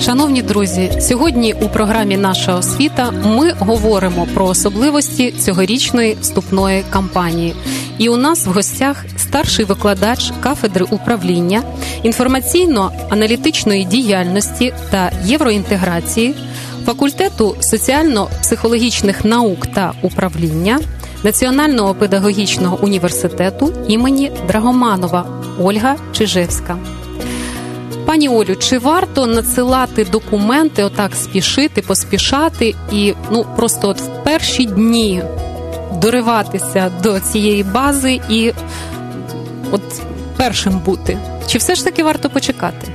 Шановні 0.01 0.43
друзі, 0.43 0.93
сьогодні 1.01 1.55
у 1.63 1.69
програмі 1.69 2.17
Наша 2.17 2.55
освіта 2.55 3.11
ми 3.11 3.53
говоримо 3.53 4.27
про 4.35 4.47
особливості 4.47 5.33
цьогорічної 5.33 6.17
вступної 6.21 6.85
кампанії. 6.91 7.55
І 7.99 8.09
у 8.09 8.17
нас 8.17 8.47
в 8.47 8.51
гостях 8.51 9.05
старший 9.17 9.65
викладач 9.65 10.33
кафедри 10.41 10.87
управління 10.91 11.63
інформаційно-аналітичної 12.05 13.89
діяльності 13.89 14.75
та 14.91 15.13
євроінтеграції 15.25 16.35
факультету 16.87 17.57
соціально-психологічних 17.61 19.25
наук 19.25 19.67
та 19.67 19.93
управління 20.03 20.81
Національного 21.25 21.95
педагогічного 21.95 22.79
університету 22.83 23.73
імені 23.89 24.33
Драгоманова 24.49 25.27
Ольга 25.61 25.97
Чижевська. 26.13 26.77
Пані 28.07 28.29
Олю, 28.29 28.57
чи 28.57 28.79
варто 28.79 29.27
надсилати 29.27 30.05
документи, 30.05 30.85
отак 30.85 31.15
спішити, 31.15 31.83
поспішати 31.83 32.75
і 32.93 33.15
ну 33.31 33.47
просто 33.57 33.89
от 33.89 34.01
в 34.01 34.09
перші 34.25 34.67
дні 34.67 35.23
дориватися 36.01 36.91
до 37.03 37.21
цієї 37.21 37.63
бази 37.63 38.21
і 38.29 38.53
от 39.71 40.03
першим 40.37 40.79
бути? 40.79 41.19
Чи 41.47 41.59
все 41.59 41.75
ж 41.75 41.85
таки 41.85 42.05
варто 42.05 42.31
почекати? 42.31 42.89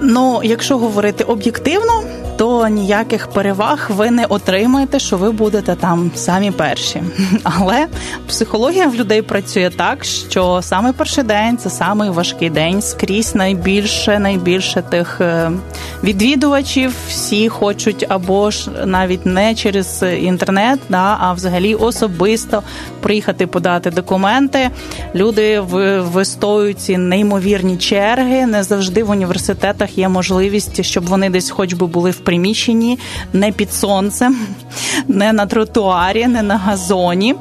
Ну, 0.00 0.40
якщо 0.44 0.78
говорити 0.78 1.24
об'єктивно, 1.24 2.02
то 2.36 2.68
ніяких 2.68 3.26
переваг 3.26 3.90
ви 3.94 4.10
не 4.10 4.24
отримаєте, 4.24 4.98
що 4.98 5.16
ви 5.16 5.30
будете 5.30 5.74
там 5.74 6.10
самі 6.14 6.50
перші. 6.50 7.02
Але 7.42 7.86
психологія 8.28 8.86
в 8.86 8.94
людей 8.94 9.22
працює 9.22 9.70
так, 9.76 10.04
що 10.04 10.60
саме 10.62 10.92
перший 10.92 11.24
день 11.24 11.58
це 11.58 11.70
самий 11.70 12.10
важкий 12.10 12.50
день. 12.50 12.82
Скрізь 12.82 13.34
найбільше, 13.34 14.18
найбільше 14.18 14.82
тих 14.82 15.20
е, 15.20 15.50
відвідувачів. 16.04 16.94
Всі 17.08 17.48
хочуть 17.48 18.06
або 18.08 18.50
ж 18.50 18.70
навіть 18.84 19.26
не 19.26 19.54
через 19.54 20.04
інтернет, 20.20 20.80
да, 20.88 21.16
а 21.20 21.32
взагалі 21.32 21.74
особисто 21.74 22.62
приїхати 23.00 23.46
подати 23.46 23.90
документи. 23.90 24.70
Люди 25.14 25.60
вистоюють 26.00 26.80
ці 26.80 26.98
неймовірні 26.98 27.76
черги. 27.76 28.46
Не 28.46 28.62
завжди 28.62 29.04
в 29.04 29.10
університетах 29.10 29.98
є 29.98 30.08
можливість, 30.08 30.84
щоб 30.84 31.06
вони 31.06 31.30
десь, 31.30 31.50
хоч 31.50 31.72
би 31.72 31.86
були 31.86 32.10
в 32.10 32.18
приміщенні, 32.24 32.98
не 33.32 33.52
під 33.52 33.72
сонцем, 33.72 34.36
не 35.08 35.32
на 35.32 35.46
тротуарі, 35.46 36.26
не 36.26 36.42
на 36.42 36.56
газоні. 36.56 37.34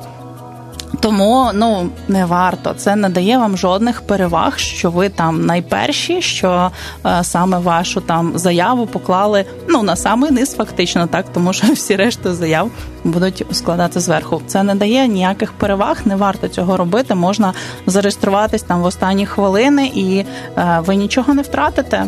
Тому 1.00 1.50
ну 1.54 1.90
не 2.08 2.26
варто. 2.26 2.74
Це 2.74 2.96
не 2.96 3.10
дає 3.10 3.38
вам 3.38 3.58
жодних 3.58 4.02
переваг, 4.02 4.60
що 4.60 4.92
ви 4.92 5.10
там 5.10 5.46
найперші, 5.46 6.22
що 6.22 6.72
е, 7.06 7.24
саме 7.24 7.60
вашу 7.60 8.02
там 8.02 8.32
заяву 8.36 8.86
поклали 8.86 9.46
ну 9.70 9.84
на 9.84 9.96
самий 9.96 10.32
низ, 10.32 10.56
фактично, 10.56 11.08
так 11.08 11.26
тому 11.34 11.54
що 11.54 11.68
всі 11.74 11.96
решти 11.96 12.34
заяв 12.34 12.72
будуть 13.04 13.46
складати 13.52 14.00
зверху. 14.00 14.42
Це 14.48 14.64
не 14.64 14.76
дає 14.76 15.08
ніяких 15.08 15.54
переваг, 15.54 15.98
не 16.06 16.16
варто 16.16 16.48
цього 16.48 16.78
робити. 16.78 17.16
Можна 17.16 17.54
зареєструватись 17.86 18.64
там 18.64 18.82
в 18.82 18.86
останні 18.86 19.26
хвилини, 19.26 19.92
і 19.96 20.26
е, 20.58 20.80
ви 20.86 20.96
нічого 20.96 21.34
не 21.34 21.42
втратите 21.42 22.06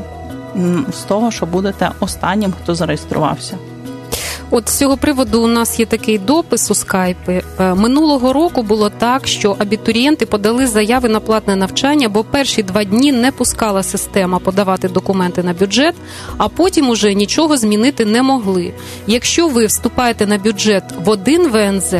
з 0.94 1.02
того, 1.08 1.32
що 1.32 1.46
будете 1.46 1.92
останнім, 2.00 2.54
хто 2.64 2.76
зареєструвався. 2.76 3.58
От 4.56 4.70
з 4.70 4.78
цього 4.78 4.98
приводу 4.98 5.42
у 5.42 5.48
нас 5.48 5.80
є 5.80 5.86
такий 5.86 6.18
допис 6.18 6.72
у 6.72 6.76
скайпі. 6.76 7.42
Е, 7.60 7.74
минулого 7.74 8.34
року 8.34 8.64
було 8.64 8.90
так, 8.90 9.28
що 9.28 9.56
абітурієнти 9.60 10.26
подали 10.26 10.68
заяви 10.68 11.10
на 11.10 11.20
платне 11.20 11.56
навчання, 11.56 12.10
бо 12.10 12.24
перші 12.24 12.64
два 12.64 12.84
дні 12.84 13.12
не 13.12 13.32
пускала 13.32 13.84
система 13.84 14.40
подавати 14.40 14.90
документи 14.90 15.44
на 15.44 15.54
бюджет, 15.54 15.96
а 16.38 16.48
потім 16.48 16.90
уже 16.90 17.14
нічого 17.14 17.58
змінити 17.58 18.06
не 18.06 18.24
могли. 18.24 18.74
Якщо 19.08 19.48
ви 19.48 19.66
вступаєте 19.66 20.26
на 20.26 20.38
бюджет 20.38 20.84
в 21.06 21.10
один 21.10 21.48
ВНЗ, 21.48 21.94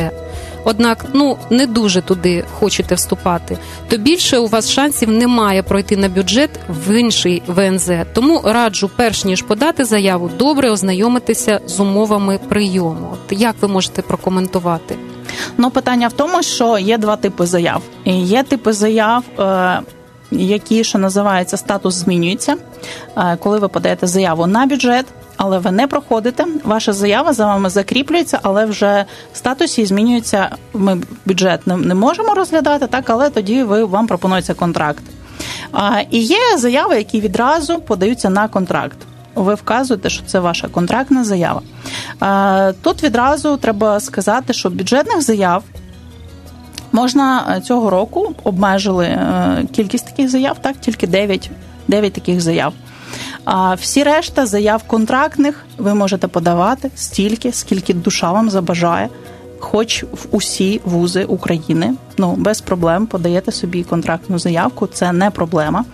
однак 0.64 1.04
ну 1.12 1.38
не 1.50 1.66
дуже 1.66 2.02
туди 2.02 2.44
хочете 2.58 2.94
вступати, 2.94 3.58
то 3.88 3.96
більше 3.96 4.38
у 4.38 4.46
вас 4.46 4.70
шансів 4.70 5.10
немає 5.10 5.62
пройти 5.62 5.96
на 5.96 6.08
бюджет 6.08 6.50
в 6.68 6.98
інший 6.98 7.42
ВНЗ. 7.46 7.90
Тому 8.12 8.40
раджу, 8.44 8.90
перш 8.96 9.24
ніж 9.24 9.42
подати 9.42 9.84
заяву, 9.84 10.30
добре 10.38 10.70
ознайомитися 10.70 11.60
з 11.66 11.80
умовами 11.80 12.38
прийому. 12.48 13.08
От 13.12 13.38
Як 13.38 13.56
ви 13.60 13.68
можете 13.68 14.02
прокоментувати? 14.02 14.96
Ну, 15.58 15.70
питання 15.70 16.08
в 16.08 16.12
тому, 16.12 16.42
що 16.42 16.78
є 16.78 16.98
два 16.98 17.16
типи 17.16 17.46
заяв. 17.46 17.82
Є 18.04 18.42
типи 18.42 18.72
заяв. 18.72 19.24
Е, 19.38 19.80
які 20.30 20.84
що 20.84 20.98
називається 20.98 21.56
статус 21.56 21.94
змінюється, 21.94 22.56
е, 23.16 23.36
коли 23.40 23.58
ви 23.58 23.68
подаєте 23.68 24.06
заяву 24.06 24.46
на 24.46 24.66
бюджет, 24.66 25.06
але 25.36 25.58
ви 25.58 25.70
не 25.70 25.86
проходите. 25.86 26.46
Ваша 26.64 26.92
заява 26.92 27.32
за 27.32 27.46
вами 27.46 27.70
закріплюється, 27.70 28.38
але 28.42 28.64
вже 28.64 29.04
в 29.32 29.36
статусі 29.36 29.86
змінюється. 29.86 30.56
Ми 30.74 31.00
бюджет 31.26 31.66
не, 31.66 31.76
не 31.76 31.94
можемо 31.94 32.34
розглядати, 32.34 32.86
так 32.86 33.10
але 33.10 33.30
тоді 33.30 33.62
ви 33.62 33.84
вам 33.84 34.06
пропонується 34.06 34.54
контракт. 34.54 35.02
А, 35.72 36.00
І 36.10 36.18
є 36.18 36.38
заяви, 36.58 36.96
які 36.96 37.20
відразу 37.20 37.78
подаються 37.78 38.30
на 38.30 38.48
контракт. 38.48 38.98
ви 39.34 39.54
вказуєте, 39.54 40.10
що 40.10 40.24
це 40.26 40.40
ваша 40.40 40.68
контрактна 40.68 41.24
заява. 41.24 41.62
Тут 42.82 43.02
відразу 43.02 43.56
треба 43.56 44.00
сказати, 44.00 44.52
що 44.52 44.70
бюджетних 44.70 45.22
заяв. 45.22 45.64
Можна 46.92 47.60
цього 47.60 47.90
року 47.90 48.34
обмежили 48.44 49.18
кількість 49.72 50.06
таких 50.06 50.30
заяв, 50.30 50.56
так 50.60 50.76
тільки 50.80 51.06
9, 51.06 51.50
9 51.88 52.12
таких 52.12 52.40
заяв. 52.40 52.72
А 53.44 53.74
всі 53.74 54.02
решта 54.02 54.46
заяв 54.46 54.82
контрактних 54.82 55.64
ви 55.78 55.94
можете 55.94 56.28
подавати 56.28 56.90
стільки, 56.94 57.52
скільки 57.52 57.94
душа 57.94 58.32
вам 58.32 58.50
забажає 58.50 59.08
хоч 59.64 60.02
в 60.02 60.26
усі 60.30 60.80
вузи 60.84 61.24
України. 61.24 61.94
Ну 62.18 62.34
без 62.36 62.60
проблем 62.60 63.06
подаєте 63.06 63.52
собі 63.52 63.84
контрактну 63.84 64.38
заявку, 64.38 64.86
це 64.86 65.12
не 65.12 65.30
проблема. 65.30 65.84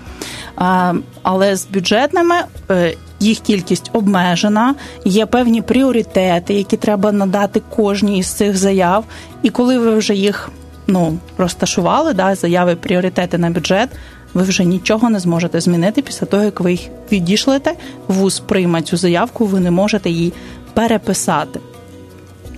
Але 1.23 1.57
з 1.57 1.66
бюджетними 1.66 2.35
е, 2.71 2.95
їх 3.21 3.38
кількість 3.38 3.90
обмежена, 3.92 4.75
є 5.04 5.26
певні 5.26 5.62
пріоритети, 5.62 6.54
які 6.54 6.76
треба 6.76 7.12
надати 7.12 7.62
кожній 7.76 8.19
із 8.19 8.26
цих 8.26 8.57
заяв. 8.57 9.04
І 9.42 9.50
коли 9.50 9.78
ви 9.78 9.95
вже 9.95 10.14
їх 10.14 10.50
ну 10.87 11.19
розташували, 11.38 12.14
да, 12.14 12.35
заяви 12.35 12.76
пріоритети 12.76 13.38
на 13.38 13.50
бюджет. 13.50 13.88
Ви 14.34 14.42
вже 14.42 14.64
нічого 14.64 15.10
не 15.10 15.20
зможете 15.20 15.60
змінити 15.60 16.02
після 16.02 16.26
того, 16.26 16.42
як 16.42 16.60
ви 16.60 16.70
їх 16.70 16.80
відійшлете, 17.12 17.75
вуз 18.08 18.40
прийме 18.40 18.82
цю 18.82 18.96
заявку, 18.96 19.46
ви 19.46 19.60
не 19.60 19.70
можете 19.70 20.10
її 20.10 20.32
переписати. 20.75 21.60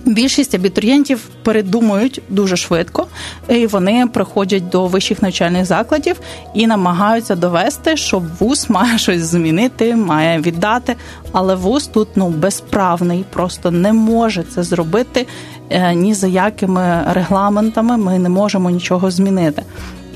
Більшість 0.05 0.55
абітурієнтів 0.55 1.29
передумують 1.43 2.21
дуже 2.29 2.57
швидко, 2.57 3.07
і 3.49 3.67
вони 3.67 4.07
приходять 4.13 4.69
до 4.69 4.87
вищих 4.87 5.21
навчальних 5.21 5.65
закладів 5.65 6.19
і 6.53 6.67
намагаються 6.67 7.35
довести, 7.35 7.97
що 7.97 8.21
вуз 8.39 8.69
має 8.69 8.97
щось 8.97 9.21
змінити, 9.21 9.95
має 9.95 10.39
віддати. 10.39 10.95
Але 11.31 11.55
вуз 11.55 11.87
тут 11.87 12.07
ну 12.15 12.29
безправний, 12.29 13.25
просто 13.33 13.71
не 13.71 13.93
може 13.93 14.43
це 14.43 14.63
зробити 14.63 15.27
е, 15.69 15.95
ні 15.95 16.13
за 16.13 16.27
якими 16.27 17.03
регламентами. 17.09 17.97
Ми 17.97 18.19
не 18.19 18.29
можемо 18.29 18.69
нічого 18.69 19.11
змінити. 19.11 19.63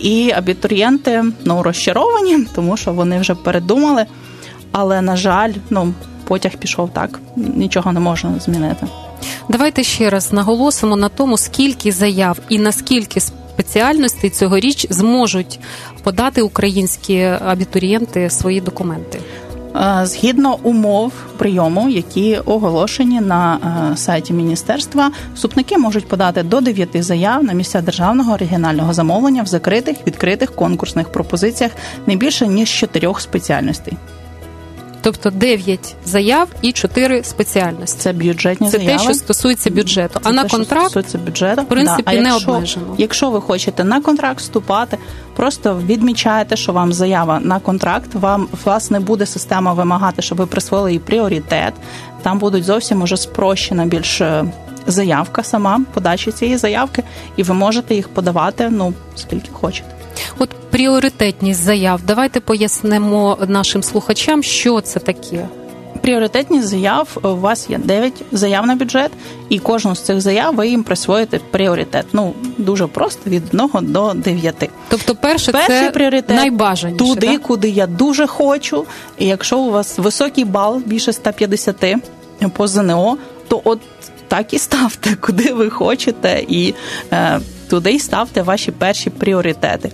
І 0.01 0.31
абітурієнти 0.31 1.23
ну 1.45 1.63
розчаровані, 1.63 2.45
тому 2.55 2.77
що 2.77 2.93
вони 2.93 3.19
вже 3.19 3.35
передумали. 3.35 4.05
Але 4.71 5.01
на 5.01 5.15
жаль, 5.15 5.53
ну 5.69 5.93
потяг 6.23 6.55
пішов 6.55 6.89
так, 6.93 7.19
нічого 7.35 7.91
не 7.91 7.99
можна 7.99 8.39
змінити. 8.39 8.87
Давайте 9.49 9.83
ще 9.83 10.09
раз 10.09 10.33
наголосимо 10.33 10.95
на 10.95 11.09
тому, 11.09 11.37
скільки 11.37 11.91
заяв 11.91 12.39
і 12.49 12.59
наскільки 12.59 13.19
спеціальностей 13.19 14.29
цьогоріч 14.29 14.87
зможуть 14.89 15.59
подати 16.03 16.41
українські 16.41 17.21
абітурієнти 17.21 18.29
свої 18.29 18.61
документи. 18.61 19.19
Е, 19.77 20.05
згідно 20.05 20.57
умов 20.63 21.13
прийому, 21.37 21.89
які 21.89 22.37
оголошені 22.37 23.21
на 23.21 23.59
е, 23.93 23.97
сайті 23.97 24.33
міністерства, 24.33 25.11
вступники 25.35 25.77
можуть 25.77 26.07
подати 26.07 26.43
до 26.43 26.61
9 26.61 27.03
заяв 27.03 27.43
на 27.43 27.53
місця 27.53 27.81
державного 27.81 28.37
регіонального 28.37 28.93
замовлення 28.93 29.43
в 29.43 29.47
закритих 29.47 29.97
відкритих 30.07 30.55
конкурсних 30.55 31.11
пропозиціях 31.11 31.71
не 32.07 32.15
більше 32.15 32.47
ніж 32.47 32.69
чотирьох 32.69 33.21
спеціальностей. 33.21 33.93
Тобто 35.07 35.29
9 35.29 35.95
заяв 36.05 36.47
і 36.61 36.71
4 36.71 37.23
спеціальності. 37.23 37.99
Це 37.99 38.13
бюджетні 38.13 38.69
Це 38.69 38.77
заяви. 38.77 38.97
те, 38.97 39.03
що 39.03 39.13
стосується 39.13 39.69
бюджету. 39.69 40.13
Це 40.13 40.19
а 40.23 40.29
те, 40.29 40.35
на 40.35 40.43
контракт 40.43 40.85
стосується 40.85 41.17
бюджету, 41.17 41.61
в 41.61 41.65
принципі 41.65 42.03
да. 42.05 42.11
а 42.11 42.21
не 42.21 42.29
якщо, 42.29 42.51
обмежено. 42.51 42.95
Якщо 42.97 43.29
ви 43.29 43.41
хочете 43.41 43.83
на 43.83 44.01
контракт 44.01 44.39
вступати, 44.39 44.97
просто 45.35 45.81
відмічаєте, 45.85 46.55
що 46.55 46.73
вам 46.73 46.93
заява 46.93 47.39
на 47.39 47.59
контракт. 47.59 48.15
Вам 48.15 48.47
вас 48.65 48.91
не 48.91 48.99
буде 48.99 49.25
система 49.25 49.73
вимагати, 49.73 50.21
щоб 50.21 50.37
ви 50.37 50.45
присвоїли 50.45 50.91
їй 50.91 50.99
пріоритет. 50.99 51.73
Там 52.21 52.39
будуть 52.39 52.63
зовсім 52.63 53.01
уже 53.01 53.17
спрощена 53.17 53.85
більш 53.85 54.21
е, 54.21 54.45
заявка 54.87 55.43
сама 55.43 55.81
подачі 55.93 56.31
цієї 56.31 56.57
заявки, 56.57 57.03
і 57.35 57.43
ви 57.43 57.53
можете 57.53 57.95
їх 57.95 58.09
подавати 58.09 58.69
ну 58.69 58.93
скільки 59.15 59.49
хочете. 59.51 59.96
От 60.39 60.49
пріоритетність 60.69 61.63
заяв. 61.63 62.01
Давайте 62.07 62.39
пояснимо 62.39 63.37
нашим 63.47 63.83
слухачам, 63.83 64.43
що 64.43 64.81
це 64.81 64.99
таке. 64.99 65.47
Пріоритетність 66.01 66.67
заяв 66.67 67.17
у 67.23 67.27
вас 67.27 67.69
є 67.69 67.77
9 67.77 68.13
заяв 68.31 68.65
на 68.65 68.75
бюджет, 68.75 69.11
і 69.49 69.59
кожну 69.59 69.95
з 69.95 70.01
цих 70.01 70.21
заяв 70.21 70.55
ви 70.55 70.67
їм 70.67 70.83
присвоїте 70.83 71.39
пріоритет. 71.51 72.05
Ну 72.13 72.33
дуже 72.57 72.87
просто 72.87 73.29
від 73.29 73.43
1 73.73 73.93
до 73.93 74.13
9. 74.13 74.69
Тобто, 74.89 75.15
перше 75.15 75.51
Перший 75.51 75.79
це 75.79 75.91
пріоритет 75.91 76.37
найбажаніше, 76.37 77.05
туди, 77.05 77.27
так? 77.27 77.41
куди 77.41 77.69
я 77.69 77.87
дуже 77.87 78.27
хочу. 78.27 78.85
І 79.17 79.25
якщо 79.25 79.57
у 79.57 79.71
вас 79.71 79.97
високий 79.97 80.45
бал 80.45 80.81
більше 80.85 81.13
150 81.13 81.95
по 82.53 82.67
ЗНО, 82.67 83.17
то 83.47 83.61
от 83.63 83.79
так 84.27 84.53
і 84.53 84.59
ставте, 84.59 85.15
куди 85.21 85.53
ви 85.53 85.69
хочете, 85.69 86.43
і 86.47 86.73
е, 87.11 87.39
туди 87.69 87.91
й 87.91 87.99
ставте 87.99 88.41
ваші 88.41 88.71
перші 88.71 89.09
пріоритети. 89.09 89.91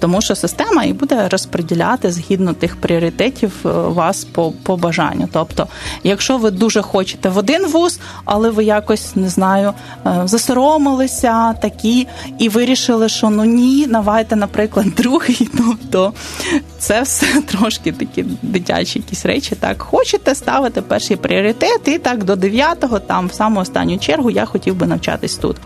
Тому 0.00 0.20
що 0.20 0.34
система 0.34 0.84
і 0.84 0.92
буде 0.92 1.28
розподіляти 1.28 2.12
згідно 2.12 2.52
тих 2.52 2.76
пріоритетів 2.76 3.52
е, 3.64 3.68
вас 3.68 4.24
по 4.24 4.52
по 4.62 4.76
бажанню. 4.76 5.28
Тобто, 5.32 5.66
якщо 6.04 6.38
ви 6.38 6.50
дуже 6.50 6.82
хочете 6.82 7.28
в 7.28 7.38
один 7.38 7.66
вуз, 7.66 8.00
але 8.24 8.50
ви 8.50 8.64
якось 8.64 9.16
не 9.16 9.28
знаю, 9.28 9.72
е, 10.06 10.22
засоромилися 10.24 11.52
такі 11.52 12.06
і 12.38 12.48
вирішили, 12.48 13.08
що 13.08 13.30
ну 13.30 13.44
ні, 13.44 13.86
давайте, 13.90 14.36
наприклад, 14.36 14.86
другий, 14.96 15.48
ну 15.52 15.76
то 15.90 16.12
це 16.78 17.02
все 17.02 17.26
трошки 17.46 17.92
такі 17.92 18.24
дитячі 18.42 18.98
якісь 18.98 19.26
речі. 19.26 19.54
Так, 19.60 19.82
хочете 19.82 20.34
ставити 20.34 20.82
перший 20.82 21.16
пріоритет, 21.16 21.80
і 21.88 21.98
так 21.98 22.24
до 22.24 22.36
дев'ятого, 22.36 22.98
там 22.98 23.28
в 23.28 23.32
саму 23.32 23.60
останню 23.60 23.98
чергу 23.98 24.30
я 24.30 24.44
хотів 24.44 24.74
би 24.76 24.86
навчатись 24.86 25.36
тут. 25.36 25.56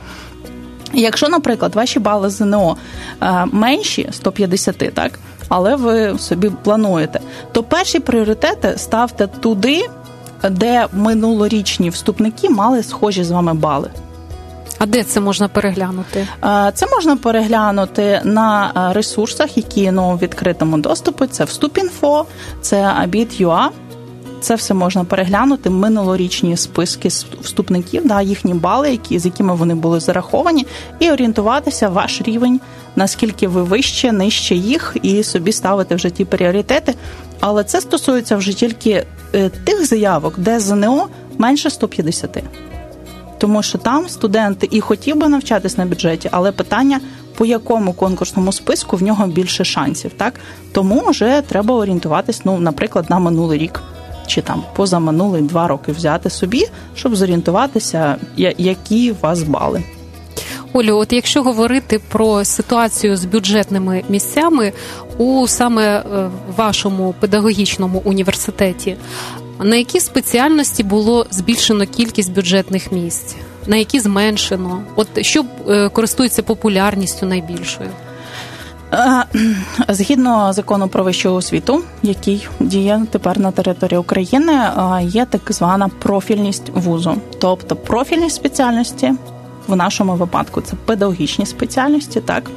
Якщо, 0.92 1.29
наприклад, 1.29 1.74
ваші 1.74 1.98
бали 1.98 2.31
ЗНО 2.31 2.76
е, 3.22 3.46
менші 3.53 4.09
150, 4.12 4.94
так, 4.94 5.18
але 5.48 5.76
ви 5.76 6.18
собі 6.18 6.50
плануєте, 6.62 7.20
то 7.53 7.62
перші 7.62 8.00
пріоритети 8.00 8.79
ставте 8.79 9.26
туди, 9.26 9.87
де 10.50 10.87
минулорічні 10.92 11.90
вступники 11.90 12.50
мали 12.50 12.83
схожі 12.83 13.24
з 13.24 13.31
вами 13.31 13.55
бали. 13.55 13.90
А 14.79 14.87
де 14.87 15.05
це 15.05 15.20
можна 15.20 15.48
переглянути? 15.48 16.29
Е, 16.44 16.72
це 16.74 16.87
можна 16.87 17.16
переглянути 17.16 18.20
на 18.24 18.72
е, 18.76 18.92
ресурсах, 18.92 19.57
які 19.57 19.90
ну, 19.90 20.11
в 20.11 20.18
відкритому 20.18 20.79
доступі. 20.79 21.26
Це 21.26 21.44
Вступінфо, 21.44 22.26
це 22.61 22.76
Abit.ua. 22.76 23.68
Це 24.40 24.55
все 24.55 24.74
можна 24.74 25.05
переглянути. 25.05 25.70
Минулорічні 25.70 26.57
списки 26.57 27.09
вступників, 27.42 28.07
да, 28.07 28.22
їхні 28.22 28.55
бали, 28.55 28.90
які 28.90 29.18
з 29.18 29.26
якими 29.26 29.55
вони 29.55 29.74
були 29.74 30.00
зараховані, 30.00 30.66
і 30.98 31.11
орієнтуватися 31.11 31.88
ваш 31.88 32.22
рівень, 32.22 32.61
наскільки 32.96 33.48
ви 33.48 33.62
вище, 33.62 34.12
нижче 34.12 34.55
їх, 34.55 34.96
і 35.03 35.22
собі 35.22 35.53
ставити 35.53 35.94
вже 35.94 36.11
ті 36.11 36.24
пріоритети. 36.24 36.94
Але 37.40 37.64
це 37.64 37.81
стосується 37.81 38.37
вже 38.37 38.53
тільки 38.53 39.07
е, 39.35 39.48
тих 39.48 39.87
заявок, 39.87 40.38
де 40.38 40.61
ЗНО 40.61 41.09
менше 41.38 41.70
150. 41.70 42.42
Тому 43.38 43.62
що 43.62 43.79
там 43.79 44.09
студент 44.09 44.64
і 44.70 44.81
хотів 44.81 45.16
би 45.16 45.29
навчатись 45.29 45.79
на 45.79 45.87
бюджеті, 45.87 46.29
але 46.33 46.53
питання 46.53 47.00
по 47.37 47.46
якому 47.46 47.92
конкурсному 47.92 48.53
списку 48.53 48.96
в 48.96 49.03
нього 49.03 49.26
більше 49.26 49.64
шансів, 49.64 50.11
так 50.16 50.35
тому 50.72 51.03
вже 51.09 51.42
треба 51.48 51.74
орієнтуватись, 51.74 52.40
ну, 52.44 52.59
наприклад, 52.59 53.11
на 53.11 53.18
минулий 53.18 53.59
рік 53.59 53.81
чи 54.30 54.42
там 54.42 54.62
позаминулий 54.76 55.42
два 55.42 55.68
роки 55.68 55.92
взяти 55.92 56.30
собі, 56.30 56.66
щоб 56.94 57.16
зорієнтуватися, 57.16 58.16
які 58.58 59.12
вас 59.12 59.42
бали. 59.42 59.82
Олю, 60.72 60.96
от 60.96 61.12
якщо 61.12 61.42
говорити 61.42 62.00
про 62.08 62.44
ситуацію 62.44 63.16
з 63.16 63.24
бюджетними 63.24 64.02
місцями 64.08 64.72
у 65.18 65.46
саме 65.48 65.98
е, 65.98 66.30
вашому 66.56 67.14
педагогічному 67.20 68.02
університеті, 68.04 68.96
на 69.60 69.76
які 69.76 70.00
спеціальності 70.00 70.82
було 70.82 71.26
збільшено 71.30 71.86
кількість 71.86 72.32
бюджетних 72.32 72.92
місць, 72.92 73.36
на 73.66 73.76
які 73.76 74.00
зменшено? 74.00 74.82
От 74.96 75.08
що 75.20 75.44
е, 75.68 75.88
користується 75.88 76.42
популярністю 76.42 77.26
найбільшою? 77.26 77.90
Е, 78.92 79.24
згідно 79.88 80.53
закону 80.53 80.88
про 80.88 81.05
вищу 81.05 81.35
освіту, 81.35 81.83
який 82.03 82.48
діє 82.61 83.03
тепер 83.11 83.40
на 83.40 83.50
території 83.50 83.98
України, 83.98 84.53
е, 84.53 85.03
є 85.03 85.24
так 85.24 85.53
звана 85.53 85.88
профільність 85.88 86.70
вузу, 86.74 87.16
тобто 87.40 87.76
профільні 87.76 88.31
спеціальності 88.31 89.12
в 89.66 89.76
нашому 89.76 90.14
випадку 90.14 90.61
це 90.61 90.76
педагогічні 90.85 91.46
спеціальності. 91.46 92.20
Так 92.20 92.50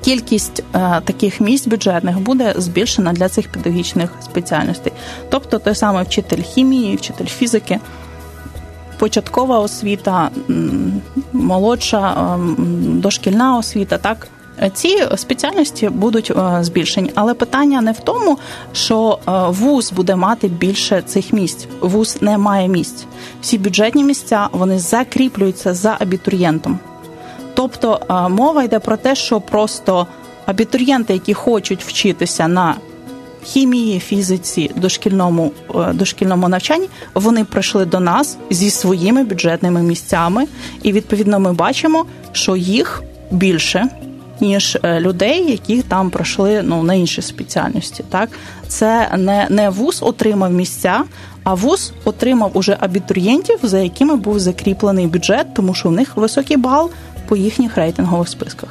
кількість 0.00 0.64
е, 0.74 1.00
таких 1.04 1.40
місць 1.40 1.66
бюджетних 1.66 2.20
буде 2.20 2.54
збільшена 2.56 3.12
для 3.12 3.28
цих 3.28 3.52
педагогічних 3.52 4.10
спеціальностей, 4.22 4.92
тобто 5.30 5.58
той 5.58 5.74
самий 5.74 6.04
вчитель 6.04 6.42
хімії, 6.42 6.96
вчитель 6.96 7.26
фізики. 7.26 7.80
Початкова 8.98 9.58
освіта, 9.58 10.30
молодша 11.32 12.36
дошкільна 12.78 13.58
освіта, 13.58 13.98
так 13.98 14.28
ці 14.74 15.06
спеціальності 15.16 15.88
будуть 15.88 16.32
збільшені. 16.60 17.12
Але 17.14 17.34
питання 17.34 17.80
не 17.80 17.92
в 17.92 18.00
тому, 18.00 18.38
що 18.72 19.18
вуз 19.48 19.92
буде 19.92 20.16
мати 20.16 20.48
більше 20.48 21.02
цих 21.02 21.32
місць. 21.32 21.66
Вуз 21.80 22.18
не 22.20 22.38
має 22.38 22.68
місць. 22.68 23.04
Всі 23.42 23.58
бюджетні 23.58 24.04
місця 24.04 24.48
вони 24.52 24.78
закріплюються 24.78 25.74
за 25.74 25.96
абітурієнтом. 26.00 26.78
Тобто 27.54 28.00
мова 28.30 28.62
йде 28.62 28.78
про 28.78 28.96
те, 28.96 29.14
що 29.14 29.40
просто 29.40 30.06
абітурієнти, 30.46 31.12
які 31.12 31.34
хочуть 31.34 31.84
вчитися 31.84 32.48
на 32.48 32.74
хімії, 33.44 34.00
фізиці, 34.00 34.70
дошкільному 34.76 35.52
е, 35.74 35.92
дошкільному 35.92 36.48
навчанні, 36.48 36.88
вони 37.14 37.44
прийшли 37.44 37.84
до 37.84 38.00
нас 38.00 38.38
зі 38.50 38.70
своїми 38.70 39.24
бюджетними 39.24 39.82
місцями, 39.82 40.46
і 40.82 40.92
відповідно 40.92 41.40
ми 41.40 41.52
бачимо, 41.52 42.06
що 42.32 42.56
їх 42.56 43.02
більше. 43.30 43.88
Ніж 44.40 44.78
е, 44.82 45.00
людей, 45.00 45.50
які 45.50 45.82
там 45.82 46.10
пройшли 46.10 46.62
ну 46.62 46.82
на 46.82 46.94
інші 46.94 47.22
спеціальності, 47.22 48.04
так 48.08 48.28
це 48.68 49.10
не 49.18 49.46
не 49.50 49.70
вуз 49.70 50.02
отримав 50.02 50.52
місця, 50.52 51.04
а 51.44 51.54
вуз 51.54 51.92
отримав 52.04 52.50
уже 52.54 52.76
абітурієнтів, 52.80 53.58
за 53.62 53.78
якими 53.78 54.16
був 54.16 54.40
закріплений 54.40 55.06
бюджет, 55.06 55.54
тому 55.54 55.74
що 55.74 55.88
у 55.88 55.92
них 55.92 56.16
високий 56.16 56.56
бал 56.56 56.90
по 57.28 57.36
їхніх 57.36 57.76
рейтингових 57.76 58.28
списках. 58.28 58.68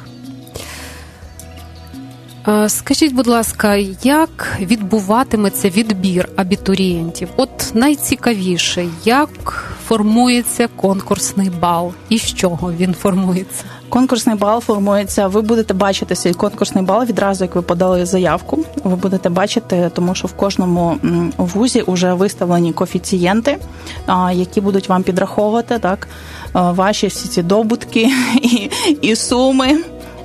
Е, 2.48 2.68
скажіть, 2.68 3.14
будь 3.14 3.26
ласка, 3.26 3.76
як 4.02 4.58
відбуватиметься 4.60 5.68
відбір 5.68 6.28
абітурієнтів? 6.36 7.28
От 7.36 7.72
найцікавіше, 7.74 8.88
як 9.04 9.64
формується 9.86 10.68
конкурсний 10.76 11.50
бал 11.50 11.92
і 12.08 12.18
з 12.18 12.34
чого 12.34 12.72
він 12.72 12.94
формується? 12.94 13.64
Конкурсний 13.90 14.36
бал 14.36 14.60
формується. 14.60 15.26
Ви 15.26 15.40
будете 15.40 15.74
бачити 15.74 16.14
свій 16.14 16.32
конкурсний 16.32 16.84
бал 16.84 17.04
відразу, 17.04 17.44
як 17.44 17.54
ви 17.54 17.62
подали 17.62 18.06
заявку. 18.06 18.58
Ви 18.84 18.96
будете 18.96 19.28
бачити, 19.28 19.90
тому 19.94 20.14
що 20.14 20.28
в 20.28 20.32
кожному 20.32 20.96
вузі 21.36 21.84
вже 21.86 22.12
виставлені 22.12 22.72
коефіцієнти, 22.72 23.58
які 24.32 24.60
будуть 24.60 24.88
вам 24.88 25.02
підраховувати 25.02 25.78
так 25.78 26.08
ваші 26.54 27.06
всі 27.06 27.28
ці 27.28 27.42
добутки 27.42 28.10
і, 28.42 28.70
і 29.00 29.16
суми 29.16 29.68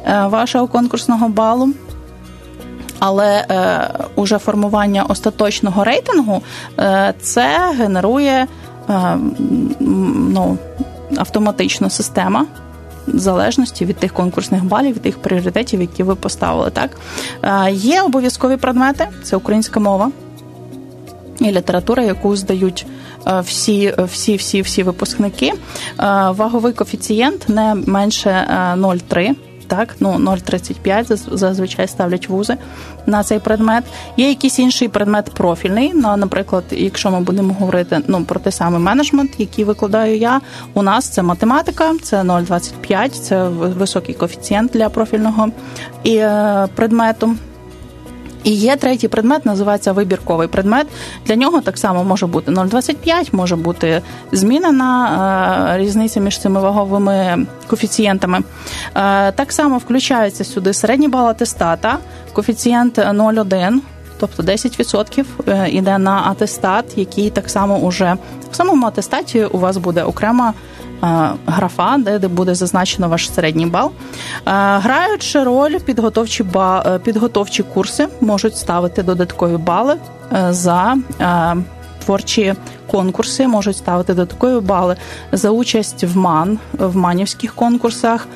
е, 0.05 0.27
вашого 0.27 0.67
конкурсного 0.67 1.29
балу 1.29 1.73
але 2.99 3.45
е, 3.51 3.89
уже 4.15 4.37
формування 4.37 5.03
остаточного 5.03 5.83
рейтингу 5.83 6.41
е, 6.79 7.13
це 7.21 7.73
генерує 7.77 8.47
е, 8.89 9.17
ну, 9.79 10.57
автоматично 11.17 11.89
система. 11.89 12.45
В 13.07 13.19
залежності 13.19 13.85
від 13.85 13.95
тих 13.95 14.13
конкурсних 14.13 14.63
балів, 14.63 14.95
від 14.95 15.01
тих 15.01 15.17
пріоритетів, 15.17 15.81
які 15.81 16.03
ви 16.03 16.15
поставили. 16.15 16.69
Так 16.69 16.97
е, 17.43 17.71
Є 17.71 18.01
обов'язкові 18.01 18.57
предмети, 18.57 19.07
це 19.23 19.35
українська 19.35 19.79
мова 19.79 20.11
і 21.39 21.51
література, 21.51 22.03
яку 22.03 22.35
здають 22.35 22.85
е, 23.27 23.39
всі 23.39 23.93
всі, 23.97 24.35
всі, 24.35 24.61
всі 24.61 24.83
випускники. 24.83 25.45
Е, 25.45 25.55
ваговий 26.29 26.73
коефіцієнт 26.73 27.49
не 27.49 27.75
менше 27.75 28.47
0,3 28.77 29.35
так, 29.67 29.95
ну 29.99 30.09
0,35 30.09 31.37
зазвичай 31.37 31.87
ставлять 31.87 32.29
вузи 32.29 32.57
на 33.05 33.23
цей 33.23 33.39
предмет. 33.39 33.83
Є 34.17 34.29
якийсь 34.29 34.59
інший 34.59 34.87
предмет 34.87 35.25
профільний. 35.25 35.91
Ну, 35.95 36.17
наприклад, 36.17 36.63
якщо 36.71 37.11
ми 37.11 37.21
будемо 37.21 37.53
говорити 37.59 38.01
ну 38.07 38.23
про 38.23 38.39
те 38.39 38.51
саме 38.51 38.79
менеджмент, 38.79 39.31
який 39.37 39.65
викладаю 39.65 40.17
я, 40.17 40.41
у 40.73 40.81
нас 40.81 41.09
це 41.09 41.23
математика, 41.23 41.93
це 42.03 42.21
0,25, 42.21 43.09
це 43.09 43.47
високий 43.49 44.15
коефіцієнт 44.15 44.71
для 44.71 44.89
профільного 44.89 45.49
і 46.03 46.15
е, 46.15 46.67
предмету. 46.75 47.35
І 48.45 48.51
є 48.51 48.75
третій 48.75 49.07
предмет, 49.07 49.45
називається 49.45 49.91
вибірковий 49.91 50.47
предмет. 50.47 50.87
Для 51.25 51.35
нього 51.35 51.61
так 51.61 51.77
само 51.77 52.03
може 52.03 52.27
бути 52.27 52.51
0,25, 52.51 53.29
може 53.31 53.55
бути 53.55 54.01
змінена 54.31 55.75
е, 55.75 55.77
різниця 55.77 56.19
між 56.19 56.39
цими 56.39 56.59
ваговими 56.59 57.45
коефіцієнтами. 57.67 58.39
Е, 58.39 58.43
так 59.31 59.51
само 59.51 59.77
включається 59.77 60.43
сюди 60.43 60.73
середній 60.73 61.07
бал 61.07 61.27
атестата, 61.27 61.97
коефіцієнт 62.33 62.97
0,1. 62.97 63.79
Тобто 64.19 64.43
10% 64.43 65.67
йде 65.67 65.91
е, 65.91 65.97
на 65.97 66.23
атестат, 66.25 66.85
який 66.95 67.29
так 67.29 67.49
само 67.49 67.77
уже 67.77 68.17
в 68.51 68.55
самому 68.55 68.85
атестаті 68.87 69.45
у 69.45 69.57
вас 69.57 69.77
буде 69.77 70.03
окрема 70.03 70.53
графа, 71.45 71.97
де 71.97 72.19
де 72.19 72.27
буде 72.27 72.55
зазначено 72.55 73.09
ваш 73.09 73.33
середній 73.33 73.65
бал. 73.65 73.91
Граючи 74.45 75.43
роль, 75.43 75.79
підготовчі 75.79 76.43
ба, 76.43 76.83
е, 76.85 76.99
підготовчі 76.99 77.63
курси 77.63 78.07
можуть 78.21 78.57
ставити 78.57 79.03
додаткові 79.03 79.57
бали 79.57 79.97
е, 80.33 80.53
за 80.53 80.97
е, 81.21 81.55
творчі 82.05 82.53
конкурси, 82.91 83.47
можуть 83.47 83.77
ставити 83.77 84.13
додаткові 84.13 84.59
бали 84.59 84.95
за 85.31 85.49
участь 85.49 86.03
в 86.03 86.17
МАН, 86.17 86.59
в 86.73 86.95
манівських 86.97 87.55
конкурсах. 87.55 88.27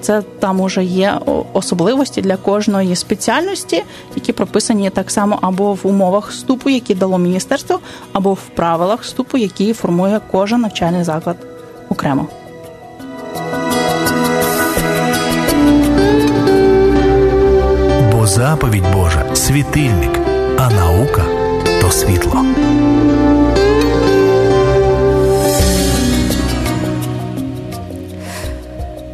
Це 0.00 0.22
там 0.38 0.60
уже 0.60 0.84
є 0.84 1.18
особливості 1.52 2.22
для 2.22 2.36
кожної 2.36 2.96
спеціальності, 2.96 3.84
які 4.14 4.32
прописані 4.32 4.90
так 4.90 5.10
само 5.10 5.38
або 5.42 5.74
в 5.74 5.80
умовах 5.82 6.30
вступу, 6.30 6.70
які 6.70 6.94
дало 6.94 7.18
міністерство, 7.18 7.80
або 8.12 8.32
в 8.32 8.42
правилах 8.56 9.02
вступу, 9.02 9.38
які 9.38 9.72
формує 9.72 10.20
кожен 10.30 10.60
навчальний 10.60 11.04
заклад 11.04 11.51
окремо. 11.92 12.26
Бо 18.12 18.26
заповідь 18.26 18.92
Божа 18.92 19.34
світильник, 19.34 20.20
а 20.58 20.70
наука 20.70 21.22
то 21.80 21.90
світло. 21.90 22.44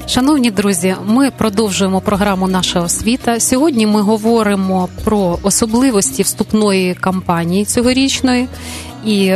Шановні 0.06 0.50
друзі, 0.50 0.96
ми 1.06 1.30
продовжуємо 1.30 2.00
програму 2.00 2.48
Наша 2.48 2.80
освіта. 2.80 3.40
Сьогодні 3.40 3.86
ми 3.86 4.00
говоримо 4.00 4.88
про 5.04 5.38
особливості 5.42 6.22
вступної 6.22 6.94
кампанії 6.94 7.64
цьогорічної. 7.64 8.48
І 9.04 9.34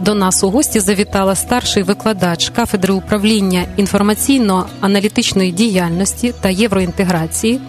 до 0.00 0.14
нас 0.14 0.44
у 0.44 0.50
гості 0.50 0.80
завітала 0.80 1.34
старший 1.34 1.82
викладач 1.82 2.50
кафедри 2.50 2.94
управління 2.94 3.64
інформаційно-аналітичної 3.78 5.52
діяльності 5.52 6.34
та 6.40 6.48
євроінтеграції, 6.48 7.60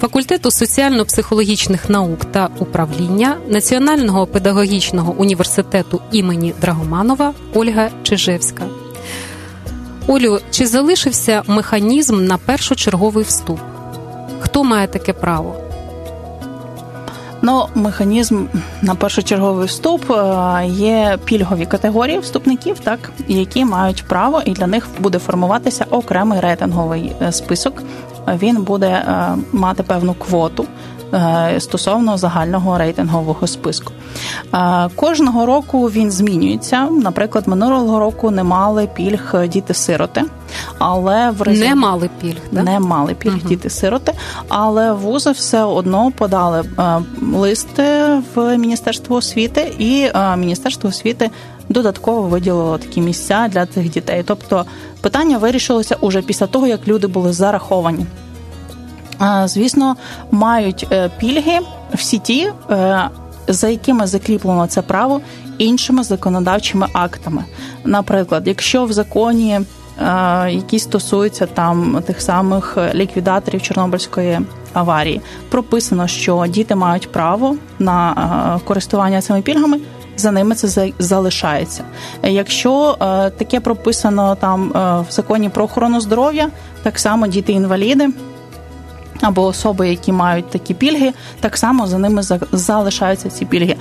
факультету 0.00 0.50
соціально-психологічних 0.50 1.90
наук 1.90 2.24
та 2.24 2.48
управління 2.58 3.36
Національного 3.48 4.26
педагогічного 4.26 5.14
університету 5.18 6.00
імені 6.12 6.54
Драгоманова 6.60 7.32
Ольга 7.54 7.90
Чижевська. 8.02 8.64
Олю, 10.06 10.38
чи 10.50 10.66
залишився 10.66 11.42
механізм 11.46 12.24
на 12.24 12.38
першочерговий 12.38 13.24
вступ? 13.24 13.60
Хто 14.40 14.64
має 14.64 14.86
таке 14.86 15.12
право? 15.12 15.61
Ну, 17.44 17.66
механізм 17.74 18.46
на 18.82 18.94
першочерговий 18.94 19.66
вступ 19.66 20.10
е, 20.10 20.14
є 20.66 21.18
пільгові 21.24 21.66
категорії 21.66 22.18
вступників, 22.18 22.78
так 22.78 23.12
які 23.28 23.64
мають 23.64 24.04
право, 24.04 24.42
і 24.44 24.52
для 24.52 24.66
них 24.66 24.88
буде 24.98 25.18
формуватися 25.18 25.86
окремий 25.90 26.40
рейтинговий 26.40 27.12
е, 27.22 27.32
список. 27.32 27.82
Він 28.28 28.62
буде 28.62 28.86
е, 28.86 29.34
мати 29.52 29.82
певну 29.82 30.14
квоту. 30.14 30.66
Стосовно 31.58 32.16
загального 32.16 32.78
рейтингового 32.78 33.46
списку 33.46 33.92
кожного 34.96 35.46
року 35.46 35.86
він 35.86 36.10
змінюється. 36.10 36.84
Наприклад, 36.90 37.48
минулого 37.48 37.98
року 37.98 38.30
не 38.30 38.44
мали 38.44 38.88
пільг 38.94 39.34
діти-сироти, 39.48 40.24
але 40.78 41.30
в 41.30 41.42
результаті... 41.42 41.68
не 41.68 41.74
мали 41.74 42.10
пільг 42.20 42.40
да? 42.52 42.62
не 42.62 42.80
мали 42.80 43.14
пільг 43.14 43.36
угу. 43.36 43.48
діти-сироти, 43.48 44.12
але 44.48 44.92
вузи 44.92 45.30
все 45.30 45.64
одно 45.64 46.10
подали 46.10 46.64
листи 47.32 48.22
в 48.34 48.58
міністерство 48.58 49.16
освіти, 49.16 49.74
і 49.78 50.08
міністерство 50.36 50.90
освіти 50.90 51.30
додатково 51.68 52.22
виділило 52.22 52.78
такі 52.78 53.00
місця 53.00 53.48
для 53.50 53.66
цих 53.66 53.90
дітей. 53.90 54.22
Тобто 54.26 54.64
питання 55.00 55.38
вирішилося 55.38 55.96
уже 56.00 56.22
після 56.22 56.46
того, 56.46 56.66
як 56.66 56.88
люди 56.88 57.06
були 57.06 57.32
зараховані. 57.32 58.06
Звісно, 59.44 59.96
мають 60.30 60.86
е, 60.92 61.10
пільги 61.18 61.58
всі 61.94 62.18
ті, 62.18 62.52
е, 62.70 63.08
за 63.48 63.68
якими 63.68 64.06
закріплено 64.06 64.66
це 64.66 64.82
право 64.82 65.20
іншими 65.58 66.02
законодавчими 66.02 66.86
актами. 66.92 67.44
Наприклад, 67.84 68.42
якщо 68.46 68.84
в 68.84 68.92
законі 68.92 69.60
які 70.48 70.78
стосуються 70.78 71.46
там 71.46 72.02
тих 72.06 72.22
самих 72.22 72.78
ліквідаторів 72.94 73.62
Чорнобильської 73.62 74.40
аварії, 74.72 75.20
прописано, 75.50 76.06
що 76.06 76.46
діти 76.48 76.74
мають 76.74 77.12
право 77.12 77.56
на 77.78 78.60
користування 78.64 79.20
цими 79.20 79.42
пільгами. 79.42 79.80
За 80.16 80.30
ними 80.30 80.54
це 80.54 80.92
залишається. 80.98 81.84
Якщо 82.22 82.90
е, 83.00 83.30
таке 83.30 83.60
прописано 83.60 84.34
там 84.34 84.72
е, 84.76 85.04
в 85.08 85.12
законі 85.12 85.48
про 85.48 85.64
охорону 85.64 86.00
здоров'я, 86.00 86.48
так 86.82 86.98
само 86.98 87.26
діти-інваліди 87.26 88.08
або 89.22 89.42
особи, 89.42 89.88
які 89.88 90.12
мають 90.12 90.50
такі 90.50 90.74
пільги, 90.74 91.12
так 91.40 91.56
само 91.56 91.86
за 91.86 91.98
ними 91.98 92.22
залишаються 92.52 93.30
ці 93.30 93.44
пільги. 93.44 93.76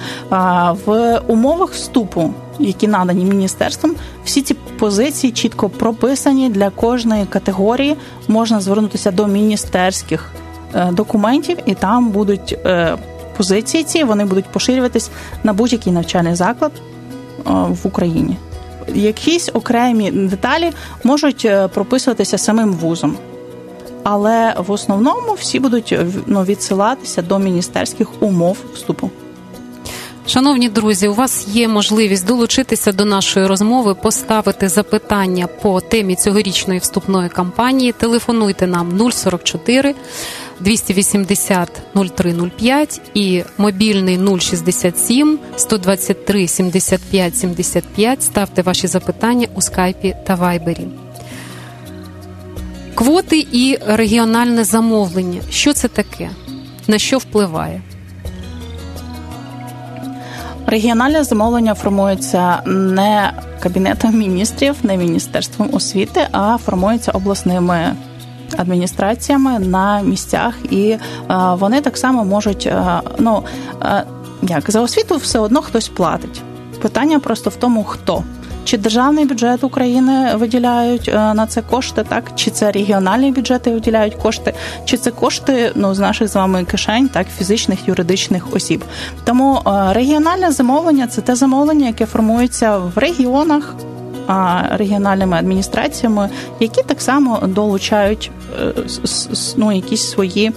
В 0.86 1.20
умовах 1.28 1.72
вступу, 1.72 2.34
які 2.60 2.88
надані 2.88 3.26
міністерством, 3.26 3.96
всі 4.26 4.42
ці 4.42 4.54
позиції 4.54 5.34
чітко 5.34 5.70
прописані 5.70 6.50
для 6.50 6.70
кожної 6.70 7.26
категорії. 7.26 7.96
Можна 8.28 8.62
звернутися 8.62 9.12
до 9.12 9.28
міністерських 9.28 10.32
е, 10.76 10.92
документів, 10.92 11.58
і 11.66 11.74
там 11.74 12.10
будуть 12.10 12.60
е, 12.66 12.98
позиції 13.38 13.84
ці 13.84 14.04
вони 14.04 14.26
будуть 14.26 14.46
поширюватись 14.46 15.12
на 15.44 15.54
будь-який 15.54 15.94
навчальний 15.94 16.36
заклад 16.36 16.72
е, 16.78 17.42
в 17.50 17.80
Україні. 17.84 18.38
Якісь 18.94 19.50
окремі 19.54 20.12
деталі 20.12 20.72
можуть 21.04 21.48
прописуватися 21.74 22.38
самим 22.38 22.74
вузом 22.74 23.18
але 24.04 24.56
в 24.58 24.72
основному 24.72 25.34
всі 25.34 25.60
будуть 25.60 25.96
ну, 26.26 26.44
відсилатися 26.44 27.22
до 27.22 27.40
міністерських 27.40 28.08
умов 28.22 28.58
вступу. 28.74 29.10
Шановні 30.28 30.70
друзі, 30.70 31.08
у 31.08 31.14
вас 31.14 31.48
є 31.48 31.68
можливість 31.68 32.28
долучитися 32.28 32.92
до 32.92 33.06
нашої 33.06 33.48
розмови, 33.48 33.96
поставити 33.96 34.70
запитання 34.70 35.48
по 35.48 35.82
темі 35.82 36.16
цьогорічної 36.16 36.80
вступної 36.80 37.30
кампанії. 37.30 37.92
Телефонуйте 37.92 38.68
нам 38.68 39.12
044 39.12 39.96
280 40.60 41.70
0305 41.96 43.02
і 43.14 43.44
мобільний 43.58 44.40
067 44.40 45.40
123 45.56 46.48
75 46.48 47.38
75. 47.38 48.24
Ставте 48.24 48.62
ваші 48.62 48.88
запитання 48.88 49.48
у 49.56 49.62
скайпі 49.62 50.16
та 50.26 50.36
вайбері. 50.36 50.88
Квоти 52.96 53.48
і 53.52 53.78
регіональне 53.88 54.64
замовлення. 54.64 55.42
Що 55.50 55.74
це 55.74 55.88
таке? 55.88 56.30
На 56.88 56.98
що 56.98 57.18
впливає? 57.18 57.82
Регіональне 60.68 61.24
замовлення 61.24 61.74
формується 61.74 62.62
не 62.66 63.34
кабінетом 63.60 64.18
міністрів, 64.18 64.76
не 64.84 64.98
міністерством 64.98 65.70
освіти, 65.74 66.28
а 66.32 66.58
формується 66.58 67.12
обласними 67.12 67.96
адміністраціями 68.58 69.60
на 69.60 70.02
місцях, 70.02 70.54
і 70.70 70.90
е, 70.90 71.00
вони 71.54 71.82
так 71.82 71.98
само 71.98 72.26
можуть 72.26 72.66
е, 72.68 73.02
ну 73.20 73.44
е, 73.84 74.04
як 74.42 74.72
за 74.72 74.82
освіту 74.82 75.16
все 75.16 75.40
одно 75.40 75.62
хтось 75.62 75.90
платить. 75.90 76.42
Питання 76.82 77.20
просто 77.20 77.50
в 77.50 77.56
тому, 77.56 77.84
хто. 77.84 78.24
Чи 78.72 78.78
державний 78.78 79.26
бюджет 79.26 79.64
України 79.64 80.36
виділяють 80.36 81.08
е, 81.08 81.34
на 81.34 81.48
це 81.48 81.62
кошти, 81.62 82.06
так 82.10 82.32
чи 82.36 82.52
це 82.52 82.72
регіональні 82.72 83.32
бюджети 83.32 83.72
виділяють 83.72 84.16
кошти, 84.16 84.54
чи 84.86 84.98
це 84.98 85.12
кошти 85.12 85.72
ну 85.76 85.94
з 85.96 86.00
наших 86.00 86.28
з 86.28 86.36
вами 86.36 86.64
кишень, 86.64 87.10
так 87.10 87.28
фізичних 87.38 87.88
юридичних 87.88 88.56
осіб. 88.56 88.84
Тому 89.24 89.60
е, 89.68 89.94
регіональне 89.94 90.52
замовлення 90.52 91.08
це 91.08 91.22
те 91.22 91.36
замовлення, 91.36 91.88
яке 91.88 92.06
формується 92.06 92.78
в 92.78 92.98
регіонах. 92.98 93.76
Регіональними 94.72 95.38
адміністраціями, 95.38 96.30
які 96.60 96.84
так 96.84 97.02
само 97.02 97.40
долучають 97.48 98.32
е, 98.62 98.74
ну, 99.58 99.72
якісь 99.72 100.10
свої 100.12 100.52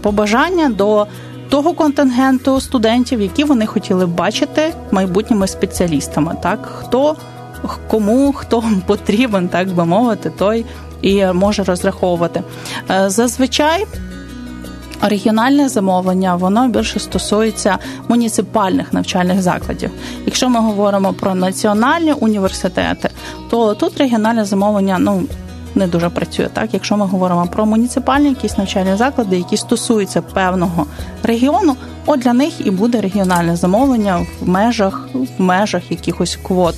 побажання 0.00 0.68
до 0.68 1.06
того 1.48 1.72
контингенту 1.74 2.60
студентів, 2.60 3.20
які 3.20 3.44
вони 3.44 3.66
хотіли 3.66 4.06
бачити 4.06 4.74
майбутніми 4.90 5.46
спеціалістами. 5.46 6.36
Так 6.42 6.66
хто 6.66 7.16
кому 7.88 8.32
хто 8.32 8.64
потрібен, 8.86 9.48
так 9.48 9.68
би 9.68 9.84
мовити, 9.84 10.30
той 10.30 10.64
і 11.02 11.26
може 11.26 11.64
розраховувати. 11.64 12.42
Е, 12.90 13.10
зазвичай. 13.10 13.86
Регіональне 15.02 15.68
замовлення 15.68 16.36
воно 16.36 16.68
більше 16.68 16.98
стосується 16.98 17.78
муніципальних 18.08 18.92
навчальних 18.92 19.42
закладів. 19.42 19.90
Якщо 20.26 20.48
ми 20.48 20.60
говоримо 20.60 21.12
про 21.12 21.34
національні 21.34 22.12
університети, 22.12 23.10
то 23.50 23.74
тут 23.74 23.98
регіональне 23.98 24.44
замовлення 24.44 24.96
ну 24.98 25.22
не 25.74 25.86
дуже 25.86 26.08
працює. 26.08 26.48
Так, 26.52 26.74
якщо 26.74 26.96
ми 26.96 27.06
говоримо 27.06 27.46
про 27.46 27.66
муніципальні 27.66 28.28
якісь 28.28 28.58
навчальні 28.58 28.96
заклади, 28.96 29.36
які 29.36 29.56
стосуються 29.56 30.22
певного 30.22 30.86
регіону, 31.22 31.76
от 32.06 32.20
для 32.20 32.32
них 32.32 32.66
і 32.66 32.70
буде 32.70 33.00
регіональне 33.00 33.56
замовлення 33.56 34.26
в 34.40 34.48
межах 34.48 35.08
в 35.14 35.42
межах 35.42 35.90
якихось 35.90 36.38
квот 36.42 36.74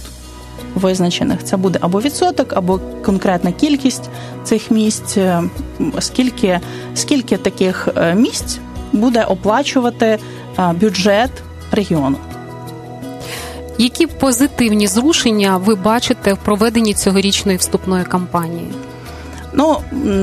визначених. 0.77 1.45
Це 1.45 1.57
буде 1.57 1.79
або 1.83 2.01
відсоток, 2.01 2.53
або 2.53 2.81
конкретна 3.05 3.53
кількість 3.53 4.11
цих 4.45 4.71
місць, 4.71 5.17
е, 5.17 5.43
скільки, 5.99 6.61
скільки 6.95 7.37
таких 7.37 7.89
е, 7.97 8.15
місць 8.15 8.59
буде 8.93 9.25
оплачувати 9.25 10.19
е, 10.59 10.73
бюджет 10.81 11.31
регіону. 11.73 12.17
Які 13.79 14.07
позитивні 14.07 14.87
зрушення 14.87 15.57
ви 15.57 15.75
бачите 15.75 16.33
в 16.33 16.39
проведенні 16.39 16.95
цьогорічної 16.95 17.59
вступної 17.59 18.05
кампанії? 18.05 18.69
Ну 19.57 19.79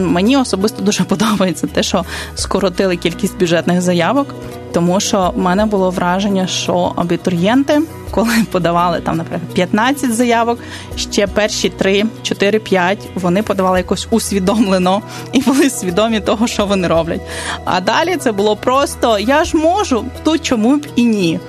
мені 0.08 0.38
особисто 0.38 0.82
дуже 0.82 1.04
подобається 1.14 1.68
те, 1.68 1.84
що 1.84 2.06
скоротили 2.36 2.98
кількість 2.98 3.40
бюджетних 3.40 3.82
заявок, 3.82 4.28
тому 4.74 5.00
що 5.00 5.32
в 5.36 5.40
мене 5.40 5.66
було 5.66 5.90
враження, 5.90 6.48
що 6.48 6.94
абітурієнти, 6.96 7.82
коли 8.12 8.34
подавали 8.52 9.00
там, 9.00 9.18
наприклад, 9.18 9.54
15 9.54 10.14
заявок, 10.14 10.60
ще 10.96 11.28
перші 11.28 11.70
3, 11.70 12.06
4, 12.22 12.60
5 12.60 13.00
вони 13.16 13.44
подавали 13.44 13.78
якось 13.78 14.08
усвідомлено 14.12 15.02
і 15.32 15.42
були 15.42 15.70
свідомі 15.70 16.20
того, 16.20 16.48
що 16.48 16.66
вони 16.66 16.88
роблять. 16.88 17.22
А 17.66 17.82
далі 17.82 18.18
це 18.18 18.32
було 18.32 18.56
просто 18.56 19.20
я 19.20 19.44
ж 19.44 19.58
можу, 19.58 20.06
тут 20.24 20.42
чому 20.42 20.78
б 20.78 20.88
і 20.96 21.04
ні. 21.04 21.40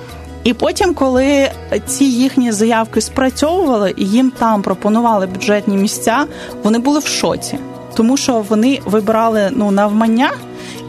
І 0.43 0.53
потім, 0.53 0.93
коли 0.93 1.51
ці 1.85 2.05
їхні 2.05 2.51
заявки 2.51 3.01
спрацьовували 3.01 3.93
і 3.97 4.05
їм 4.05 4.31
там 4.31 4.61
пропонували 4.61 5.27
бюджетні 5.27 5.77
місця, 5.77 6.25
вони 6.63 6.79
були 6.79 6.99
в 6.99 7.07
шоці 7.07 7.57
тому 7.95 8.17
що 8.17 8.45
вони 8.49 8.81
вибирали 8.85 9.49
ну 9.55 9.71
навмання. 9.71 10.31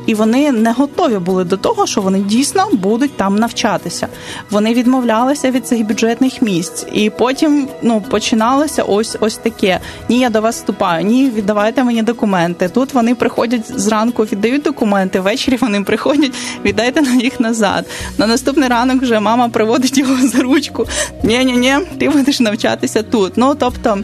І 0.07 0.15
вони 0.15 0.53
не 0.53 0.73
готові 0.73 1.19
були 1.19 1.45
до 1.45 1.57
того, 1.57 1.87
що 1.87 2.01
вони 2.01 2.21
дійсно 2.21 2.69
будуть 2.73 3.17
там 3.17 3.37
навчатися. 3.37 4.09
Вони 4.51 4.75
відмовлялися 4.75 5.51
від 5.51 5.67
цих 5.67 5.87
бюджетних 5.87 6.43
місць, 6.43 6.87
і 6.93 7.11
потім 7.11 7.69
ну 7.83 8.01
починалося 8.01 8.83
ось 8.83 9.17
ось 9.21 9.37
таке: 9.37 9.81
ні, 10.09 10.19
я 10.19 10.31
до 10.31 10.41
вас 10.41 10.57
вступаю, 10.57 11.05
ні, 11.05 11.31
віддавайте 11.31 11.85
мені 11.85 12.03
документи. 12.03 12.69
Тут 12.69 12.95
вони 12.95 13.15
приходять 13.15 13.81
зранку, 13.81 14.23
віддають 14.23 14.63
документи. 14.63 15.21
Ввечері 15.21 15.57
вони 15.57 15.83
приходять, 15.83 16.33
віддайте 16.65 17.03
на 17.03 17.15
їх 17.15 17.41
назад. 17.41 17.87
На 18.19 18.27
наступний 18.27 18.69
ранок 18.69 19.03
вже 19.03 19.21
мама 19.21 19.49
приводить 19.49 19.99
його 19.99 20.29
за 20.29 20.43
ручку. 20.43 20.87
Ні, 21.23 21.45
ні, 21.45 21.53
ні, 21.53 21.77
ти 21.99 22.09
будеш 22.09 22.41
навчатися 22.41 23.03
тут. 23.03 23.33
Ну 23.37 23.55
тобто, 23.55 23.99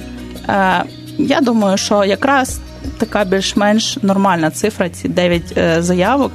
е, 0.48 0.84
я 1.18 1.40
думаю, 1.40 1.76
що 1.76 2.04
якраз 2.04 2.60
така 2.98 3.24
більш-менш 3.24 3.98
нормальна 4.02 4.50
цифра. 4.50 4.88
Ці 4.88 5.08
9 5.08 5.42
е, 5.56 5.82
заявок. 5.82 6.32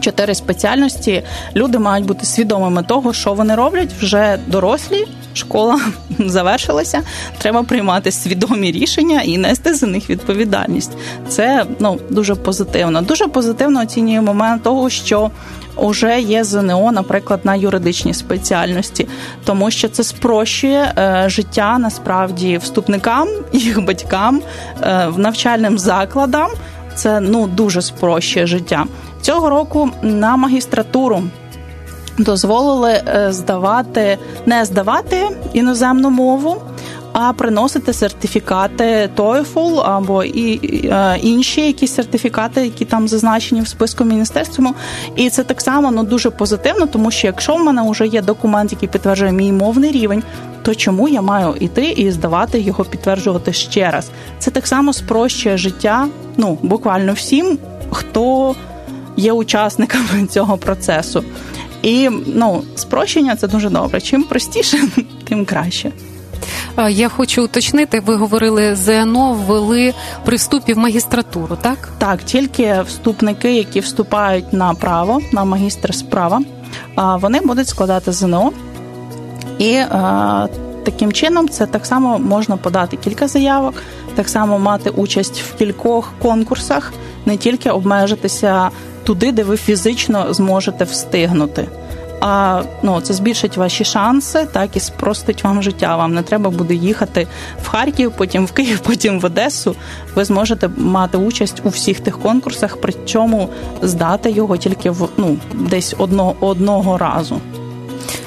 Чотири 0.00 0.34
спеціальності 0.34 1.22
люди 1.56 1.78
мають 1.78 2.06
бути 2.06 2.26
свідомими 2.26 2.82
того, 2.82 3.12
що 3.12 3.32
вони 3.32 3.54
роблять 3.54 3.92
вже 4.00 4.38
дорослі. 4.46 5.06
Школа 5.34 5.80
завершилася. 6.18 7.02
Треба 7.38 7.62
приймати 7.62 8.12
свідомі 8.12 8.72
рішення 8.72 9.22
і 9.22 9.38
нести 9.38 9.74
за 9.74 9.86
них 9.86 10.10
відповідальність. 10.10 10.92
Це 11.28 11.66
ну 11.78 12.00
дуже 12.10 12.34
позитивно. 12.34 13.02
Дуже 13.02 13.26
позитивно 13.26 13.80
оцінює 13.80 14.20
момент 14.20 14.62
того, 14.62 14.90
що 14.90 15.30
вже 15.76 16.20
є 16.20 16.44
ЗНО, 16.44 16.92
наприклад, 16.92 17.40
на 17.44 17.54
юридичній 17.54 18.14
спеціальності, 18.14 19.08
тому 19.44 19.70
що 19.70 19.88
це 19.88 20.04
спрощує 20.04 20.92
е, 20.98 21.24
життя 21.28 21.78
насправді 21.78 22.58
вступникам, 22.58 23.28
їх 23.52 23.84
батькам, 23.84 24.42
е, 24.82 25.08
навчальним 25.16 25.78
закладам. 25.78 26.50
Це 26.94 27.20
ну 27.20 27.46
дуже 27.46 27.82
спрощує 27.82 28.46
життя 28.46 28.86
цього 29.20 29.50
року 29.50 29.90
на 30.02 30.36
магістратуру. 30.36 31.22
Дозволили 32.18 32.90
е, 32.92 33.32
здавати, 33.32 34.18
не 34.46 34.64
здавати 34.64 35.28
іноземну 35.52 36.10
мову, 36.10 36.56
а 37.12 37.32
приносити 37.32 37.92
сертифікати 37.92 39.10
TOEFL 39.16 39.82
або 39.84 40.24
і 40.24 40.60
е, 40.88 41.18
інші 41.22 41.66
якісь 41.66 41.94
сертифікати, 41.94 42.64
які 42.64 42.84
там 42.84 43.08
зазначені 43.08 43.60
в 43.60 43.68
списку 43.68 44.04
міністерства. 44.04 44.74
І 45.16 45.30
це 45.30 45.44
так 45.44 45.60
само 45.60 45.90
ну 45.90 46.02
дуже 46.02 46.30
позитивно, 46.30 46.86
тому 46.86 47.10
що 47.10 47.26
якщо 47.26 47.54
в 47.54 47.64
мене 47.64 47.90
вже 47.90 48.06
є 48.06 48.22
документ, 48.22 48.72
який 48.72 48.88
підтверджує 48.88 49.32
мій 49.32 49.52
мовний 49.52 49.92
рівень, 49.92 50.22
то 50.62 50.74
чому 50.74 51.08
я 51.08 51.22
маю 51.22 51.54
іти 51.60 51.84
і 51.84 52.10
здавати 52.10 52.60
його, 52.60 52.84
підтверджувати 52.84 53.52
ще 53.52 53.90
раз? 53.90 54.10
Це 54.38 54.50
так 54.50 54.66
само 54.66 54.92
спрощує 54.92 55.56
життя, 55.56 56.08
ну 56.36 56.58
буквально 56.62 57.12
всім, 57.12 57.58
хто 57.90 58.54
є 59.16 59.32
учасниками 59.32 60.26
цього 60.30 60.56
процесу. 60.56 61.24
І 61.82 62.08
ну, 62.26 62.62
спрощення 62.74 63.36
це 63.36 63.48
дуже 63.48 63.70
добре. 63.70 64.00
Чим 64.00 64.22
простіше, 64.22 64.78
тим 65.28 65.44
краще. 65.44 65.92
Я 66.88 67.08
хочу 67.08 67.44
уточнити, 67.44 68.00
ви 68.00 68.14
говорили 68.14 68.74
ЗНО 68.74 69.32
ввели 69.32 69.94
при 70.24 70.36
вступі 70.36 70.72
в 70.72 70.78
магістратуру, 70.78 71.56
так? 71.60 71.88
Так, 71.98 72.22
тільки 72.22 72.82
вступники, 72.86 73.54
які 73.54 73.80
вступають 73.80 74.52
на 74.52 74.74
право, 74.74 75.20
на 75.32 75.44
магістр 75.44 75.94
справа, 75.94 76.40
вони 76.96 77.40
будуть 77.40 77.68
складати 77.68 78.12
ЗНО. 78.12 78.52
І 79.58 79.80
таким 80.84 81.12
чином 81.12 81.48
це 81.48 81.66
так 81.66 81.86
само 81.86 82.18
можна 82.18 82.56
подати 82.56 82.96
кілька 82.96 83.28
заявок, 83.28 83.74
так 84.14 84.28
само 84.28 84.58
мати 84.58 84.90
участь 84.90 85.40
в 85.42 85.54
кількох 85.54 86.12
конкурсах, 86.22 86.92
не 87.26 87.36
тільки 87.36 87.70
обмежитися 87.70 88.70
туди, 89.10 89.32
де 89.32 89.44
ви 89.44 89.56
фізично 89.56 90.34
зможете 90.34 90.84
встигнути. 90.84 91.68
А 92.20 92.62
ну 92.82 93.00
це 93.00 93.14
збільшить 93.14 93.56
ваші 93.56 93.84
шанси, 93.84 94.46
так 94.52 94.76
і 94.76 94.80
спростить 94.80 95.44
вам 95.44 95.62
життя. 95.62 95.96
Вам 95.96 96.14
не 96.14 96.22
треба 96.22 96.50
буде 96.50 96.74
їхати 96.74 97.26
в 97.62 97.68
Харків, 97.68 98.12
потім 98.16 98.46
в 98.46 98.52
Київ, 98.52 98.80
потім 98.86 99.20
в 99.20 99.24
Одесу. 99.24 99.76
Ви 100.14 100.24
зможете 100.24 100.70
мати 100.76 101.18
участь 101.18 101.62
у 101.64 101.68
всіх 101.68 102.00
тих 102.00 102.18
конкурсах, 102.18 102.78
причому 102.82 103.48
здати 103.82 104.30
його 104.30 104.56
тільки 104.56 104.90
в 104.90 105.08
ну 105.16 105.36
десь 105.54 105.94
одного 105.98 106.36
одного 106.40 106.98
разу. 106.98 107.40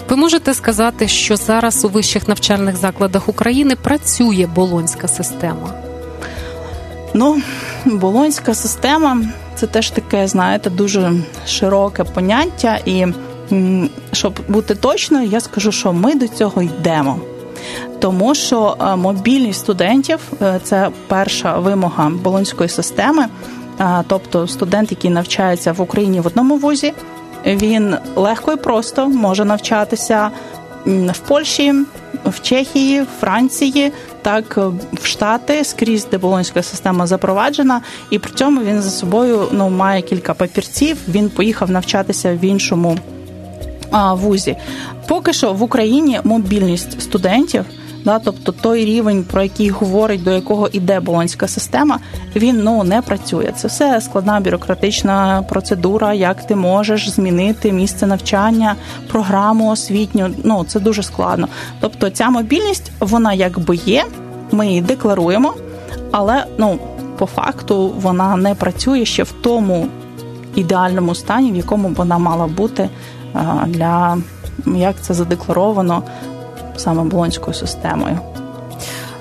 Ви 0.09 0.15
можете 0.15 0.53
сказати, 0.53 1.07
що 1.07 1.35
зараз 1.35 1.85
у 1.85 1.89
вищих 1.89 2.27
навчальних 2.27 2.77
закладах 2.77 3.29
України 3.29 3.75
працює 3.75 4.47
болонська 4.55 5.07
система? 5.07 5.69
Ну, 7.13 7.41
болонська 7.85 8.53
система 8.53 9.21
це 9.63 9.67
теж 9.67 9.89
таке, 9.89 10.27
знаєте, 10.27 10.69
дуже 10.69 11.13
широке 11.47 12.03
поняття, 12.03 12.79
і 12.85 13.05
щоб 14.11 14.39
бути 14.47 14.75
точною, 14.75 15.27
я 15.27 15.39
скажу, 15.39 15.71
що 15.71 15.93
ми 15.93 16.15
до 16.15 16.27
цього 16.27 16.61
йдемо. 16.61 17.19
Тому 17.99 18.35
що 18.35 18.77
е, 18.81 18.95
мобільність 18.95 19.59
студентів 19.59 20.19
е, 20.41 20.59
це 20.63 20.89
перша 21.07 21.59
вимога 21.59 22.09
болонської 22.09 22.69
системи, 22.69 23.25
тобто 24.07 24.47
студент, 24.47 24.91
який 24.91 25.11
навчається 25.11 25.71
в 25.71 25.81
Україні 25.81 26.19
в 26.19 26.27
одному 26.27 26.57
вузі, 26.57 26.93
він 27.45 27.95
легко 28.15 28.51
і 28.51 28.55
просто 28.55 29.07
може 29.07 29.45
навчатися 29.45 30.31
в 30.85 31.19
Польщі, 31.27 31.73
в 32.25 32.41
Чехії, 32.41 33.01
в 33.01 33.07
Франції, 33.19 33.91
так 34.23 34.57
в 34.93 35.05
Штати 35.05 35.63
скрізь, 35.63 36.07
де 36.11 36.17
болонська 36.17 36.63
система 36.63 37.07
запроваджена, 37.07 37.81
і 38.09 38.19
при 38.19 38.33
цьому 38.33 38.61
він 38.61 38.81
за 38.81 38.89
собою 38.89 39.47
ну 39.51 39.69
має 39.69 40.01
кілька 40.01 40.33
папірців. 40.33 40.97
Він 41.07 41.29
поїхав 41.29 41.71
навчатися 41.71 42.33
в 42.35 42.45
іншому 42.45 42.97
вузі. 44.13 44.55
Поки 45.07 45.33
що 45.33 45.53
в 45.53 45.63
Україні 45.63 46.19
мобільність 46.23 47.01
студентів. 47.01 47.65
Да, 48.05 48.19
тобто 48.19 48.51
той 48.51 48.85
рівень, 48.85 49.23
про 49.23 49.43
який 49.43 49.69
говорить, 49.69 50.23
до 50.23 50.31
якого 50.31 50.67
іде 50.67 50.99
болонська 50.99 51.47
система, 51.47 51.99
він 52.35 52.63
ну 52.63 52.83
не 52.83 53.01
працює. 53.01 53.53
Це 53.55 53.67
все 53.67 54.01
складна 54.01 54.39
бюрократична 54.39 55.43
процедура, 55.49 56.13
як 56.13 56.47
ти 56.47 56.55
можеш 56.55 57.09
змінити 57.09 57.71
місце 57.71 58.07
навчання, 58.07 58.75
програму 59.11 59.71
освітню. 59.71 60.29
Ну 60.43 60.63
це 60.63 60.79
дуже 60.79 61.03
складно. 61.03 61.47
Тобто, 61.79 62.09
ця 62.09 62.29
мобільність, 62.29 62.91
вона 62.99 63.33
якби 63.33 63.75
є, 63.75 64.05
ми 64.51 64.67
її 64.67 64.81
декларуємо, 64.81 65.53
але 66.11 66.45
ну 66.57 66.79
по 67.17 67.25
факту 67.25 67.93
вона 68.01 68.35
не 68.35 68.55
працює 68.55 69.05
ще 69.05 69.23
в 69.23 69.31
тому 69.31 69.87
ідеальному 70.55 71.15
стані, 71.15 71.51
в 71.51 71.55
якому 71.55 71.87
вона 71.87 72.17
мала 72.17 72.47
бути 72.47 72.89
для 73.67 74.17
як 74.65 74.95
це 75.01 75.13
задекларовано 75.13 76.03
саме 76.77 77.03
болонською 77.03 77.53
системою. 77.53 78.19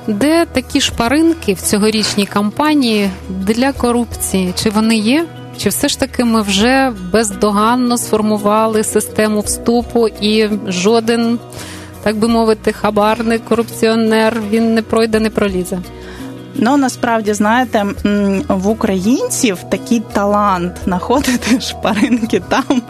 Де 0.06 0.46
такі 0.46 0.80
шпаринки 0.80 1.54
в 1.54 1.60
цьогорічній 1.60 2.26
кампанії 2.26 3.10
для 3.28 3.72
корупції? 3.72 4.54
Чи 4.62 4.70
вони 4.70 4.96
є? 4.96 5.26
Чи 5.58 5.68
все 5.68 5.88
ж 5.88 6.00
таки 6.00 6.24
ми 6.24 6.42
вже 6.42 6.92
бездоганно 7.12 7.98
сформували 7.98 8.84
систему 8.84 9.40
вступу 9.40 10.08
і 10.08 10.48
жоден, 10.66 11.38
так 12.02 12.16
би 12.16 12.28
мовити, 12.28 12.72
хабарник, 12.72 13.44
корупціонер 13.44 14.40
він 14.50 14.74
не 14.74 14.82
пройде, 14.82 15.20
не 15.20 15.30
пролізе? 15.30 15.78
Ну 16.54 16.76
насправді 16.76 17.32
знаєте, 17.32 17.86
в 18.48 18.68
українців 18.68 19.58
такий 19.70 20.00
талант 20.12 20.72
знаходити 20.84 21.60
шпаринки 21.60 22.42
там, 22.48 22.82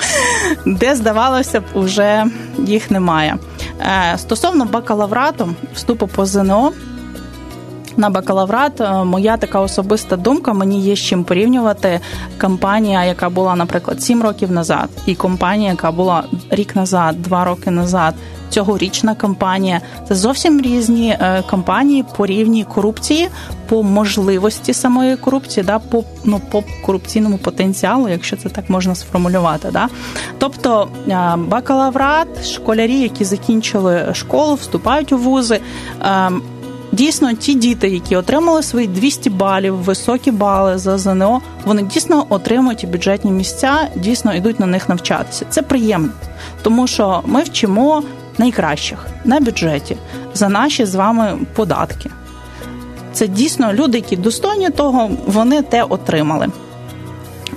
де 0.66 0.94
здавалося 0.94 1.60
б, 1.60 1.64
уже 1.74 2.26
їх 2.58 2.90
немає. 2.90 3.36
Е, 3.82 4.18
стосовно 4.18 4.64
бакалаврату, 4.64 5.54
вступу 5.74 6.06
по 6.06 6.26
ЗНО. 6.26 6.72
На 7.96 8.10
бакалаврат 8.10 8.80
е, 8.80 9.04
моя 9.04 9.36
така 9.36 9.60
особиста 9.60 10.16
думка. 10.16 10.52
Мені 10.52 10.80
є 10.80 10.96
з 10.96 10.98
чим 10.98 11.24
порівнювати 11.24 12.00
компанія, 12.40 13.04
яка 13.04 13.30
була, 13.30 13.56
наприклад, 13.56 14.02
7 14.02 14.22
років 14.22 14.50
назад, 14.50 14.88
і 15.06 15.14
компанія, 15.14 15.70
яка 15.70 15.90
була 15.90 16.24
рік 16.50 16.76
назад, 16.76 17.22
два 17.22 17.44
роки 17.44 17.70
назад, 17.70 18.14
цьогорічна 18.52 19.14
кампанія. 19.14 19.80
Це 20.08 20.14
зовсім 20.14 20.60
різні 20.60 21.08
е, 21.10 21.42
кампанії 21.50 22.04
по 22.16 22.26
рівні 22.26 22.64
корупції, 22.64 23.28
по 23.68 23.82
можливості 23.82 24.74
самої 24.74 25.16
корупції, 25.16 25.64
да, 25.66 25.78
по 25.78 26.04
ну 26.24 26.40
по 26.50 26.64
корупційному 26.86 27.38
потенціалу, 27.38 28.08
якщо 28.08 28.36
це 28.36 28.48
так 28.48 28.70
можна 28.70 28.94
сформулювати. 28.94 29.68
Да. 29.72 29.88
Тобто 30.38 30.88
е, 31.08 31.34
бакалаврат, 31.36 32.46
школярі, 32.46 33.00
які 33.00 33.24
закінчили 33.24 34.14
школу, 34.14 34.54
вступають 34.54 35.12
у 35.12 35.18
вузи. 35.18 35.60
Е, 36.02 36.30
дійсно, 36.92 37.32
ті 37.32 37.54
діти, 37.54 37.88
які 37.88 38.16
отримали 38.16 38.62
свої 38.62 38.86
200 38.86 39.30
балів, 39.30 39.74
високі 39.74 40.30
бали 40.30 40.78
за 40.78 40.98
ЗНО, 40.98 41.40
вони 41.64 41.82
дійсно 41.82 42.26
отримують 42.28 42.88
бюджетні 42.90 43.30
місця, 43.30 43.88
дійсно 43.96 44.34
йдуть 44.34 44.60
на 44.60 44.66
них 44.66 44.88
навчатися. 44.88 45.46
Це 45.50 45.62
приємно, 45.62 46.10
тому 46.62 46.86
що 46.86 47.22
ми 47.26 47.42
вчимо 47.42 48.02
найкращих 48.38 49.06
на 49.24 49.40
бюджеті 49.40 49.96
за 50.34 50.48
наші 50.48 50.84
з 50.84 50.94
вами 50.94 51.38
податки. 51.54 52.10
Це 53.12 53.28
дійсно 53.28 53.72
люди, 53.72 53.98
які 53.98 54.16
достойні 54.16 54.70
того, 54.70 55.10
вони 55.26 55.62
те 55.62 55.82
отримали. 55.82 56.48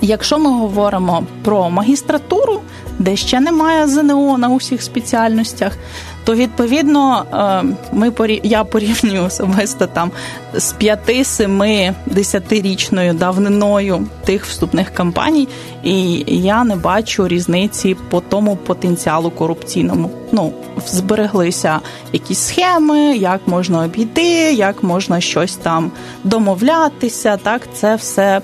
Якщо 0.01 0.39
ми 0.39 0.49
говоримо 0.49 1.23
про 1.43 1.69
магістратуру, 1.69 2.61
де 2.99 3.15
ще 3.15 3.39
немає 3.39 3.87
ЗНО 3.87 4.37
на 4.37 4.49
усіх 4.49 4.81
спеціальностях, 4.81 5.77
то 6.25 6.35
відповідно 6.35 7.25
е, 7.33 7.75
ми 7.93 8.13
я 8.43 8.63
порівнюю 8.63 9.23
особисто 9.25 9.87
там 9.87 10.11
з 10.53 10.73
5-7 10.73 11.93
10-річною 12.07 13.13
давниною 13.13 14.07
тих 14.25 14.45
вступних 14.45 14.89
кампаній, 14.89 15.47
і 15.83 16.23
я 16.27 16.63
не 16.63 16.75
бачу 16.75 17.27
різниці 17.27 17.95
по 18.09 18.21
тому 18.21 18.55
потенціалу 18.55 19.31
корупційному. 19.31 20.11
Ну 20.31 20.53
збереглися 20.85 21.79
якісь 22.13 22.39
схеми, 22.39 23.17
як 23.17 23.41
можна 23.47 23.83
обійти, 23.83 24.53
як 24.53 24.83
можна 24.83 25.21
щось 25.21 25.55
там 25.55 25.91
домовлятися. 26.23 27.37
Так, 27.37 27.61
це 27.73 27.95
все. 27.95 28.41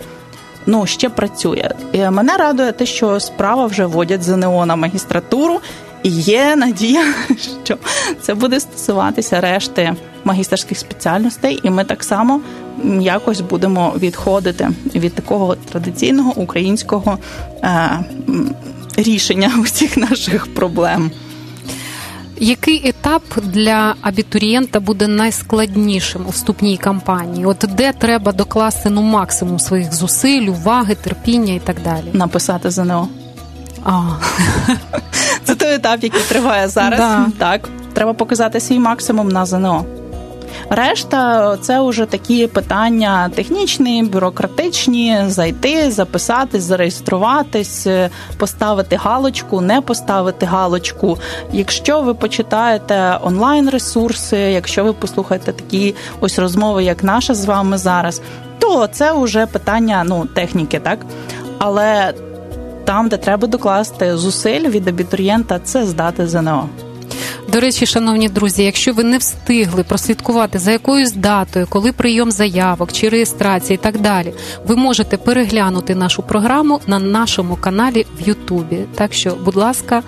Ну, 0.65 0.85
ще 0.85 1.09
працює. 1.09 1.69
І 1.91 2.09
Мене 2.09 2.37
радує 2.37 2.71
те, 2.71 2.85
що 2.85 3.19
справа 3.19 3.65
вже 3.65 3.85
вводять 3.85 4.23
ЗНО 4.23 4.65
на 4.65 4.75
магістратуру, 4.75 5.59
і 6.03 6.09
є 6.09 6.55
надія, 6.55 7.13
що 7.63 7.77
це 8.21 8.33
буде 8.33 8.59
стосуватися 8.59 9.41
решти 9.41 9.95
магістерських 10.23 10.77
спеціальностей, 10.77 11.59
і 11.63 11.69
ми 11.69 11.83
так 11.83 12.03
само 12.03 12.41
якось 12.99 13.41
будемо 13.41 13.93
відходити 13.97 14.69
від 14.95 15.13
такого 15.13 15.55
традиційного 15.55 16.33
українського 16.35 17.17
е, 17.63 17.99
рішення 18.97 19.51
усіх 19.61 19.97
наших 19.97 20.53
проблем. 20.53 21.11
Який 22.43 22.89
етап 22.89 23.23
для 23.43 23.95
абітурієнта 24.01 24.79
буде 24.79 25.07
найскладнішим 25.07 26.25
у 26.27 26.29
вступній 26.29 26.77
кампанії? 26.77 27.45
От 27.45 27.65
де 27.77 27.93
треба 27.93 28.31
докласти 28.31 28.89
ну 28.89 29.01
максимум 29.01 29.59
своїх 29.59 29.93
зусиль, 29.93 30.47
уваги, 30.47 30.95
терпіння 30.95 31.53
і 31.53 31.59
так 31.59 31.81
далі? 31.83 32.03
Написати 32.13 32.71
ЗНО. 32.71 33.07
А. 33.83 34.01
Це 35.43 35.55
той 35.55 35.73
етап, 35.73 36.03
який 36.03 36.21
триває 36.21 36.67
зараз. 36.67 36.99
Да. 36.99 37.27
Так, 37.37 37.69
треба 37.93 38.13
показати 38.13 38.59
свій 38.59 38.79
максимум 38.79 39.29
на 39.29 39.45
ЗНО. 39.45 39.85
Решта 40.69 41.57
це 41.57 41.81
вже 41.81 42.05
такі 42.05 42.47
питання 42.47 43.29
технічні, 43.35 44.03
бюрократичні: 44.03 45.17
зайти, 45.27 45.91
записатись, 45.91 46.63
зареєструватись, 46.63 47.87
поставити 48.37 48.95
галочку, 48.95 49.61
не 49.61 49.81
поставити 49.81 50.45
галочку. 50.45 51.17
Якщо 51.51 52.01
ви 52.01 52.13
почитаєте 52.13 53.17
онлайн 53.21 53.69
ресурси, 53.69 54.37
якщо 54.37 54.83
ви 54.83 54.93
послухаєте 54.93 55.53
такі 55.53 55.95
ось 56.19 56.39
розмови, 56.39 56.83
як 56.83 57.03
наша 57.03 57.33
з 57.33 57.45
вами 57.45 57.77
зараз, 57.77 58.21
то 58.59 58.87
це 58.87 59.13
вже 59.13 59.45
питання 59.45 60.03
ну 60.07 60.25
техніки, 60.25 60.79
так 60.79 60.99
але 61.57 62.13
там, 62.85 63.09
де 63.09 63.17
треба 63.17 63.47
докласти 63.47 64.17
зусиль 64.17 64.69
від 64.69 64.87
абітурієнта, 64.87 65.59
це 65.59 65.85
здати 65.85 66.27
ЗНО. 66.27 66.69
До 67.51 67.59
речі, 67.59 67.85
шановні 67.85 68.29
друзі, 68.29 68.63
якщо 68.63 68.93
ви 68.93 69.03
не 69.03 69.17
встигли 69.17 69.83
прослідкувати 69.83 70.59
за 70.59 70.71
якоюсь 70.71 71.11
датою, 71.11 71.67
коли 71.69 71.91
прийом 71.91 72.31
заявок 72.31 72.91
чи 72.91 73.09
реєстрації 73.09 73.75
і 73.75 73.77
так 73.77 74.01
далі, 74.01 74.33
ви 74.67 74.75
можете 74.75 75.17
переглянути 75.17 75.95
нашу 75.95 76.23
програму 76.23 76.79
на 76.87 76.99
нашому 76.99 77.55
каналі 77.55 78.05
в 78.19 78.27
Ютубі. 78.27 78.79
Так 78.95 79.13
що, 79.13 79.35
будь 79.45 79.55
ласка. 79.55 80.03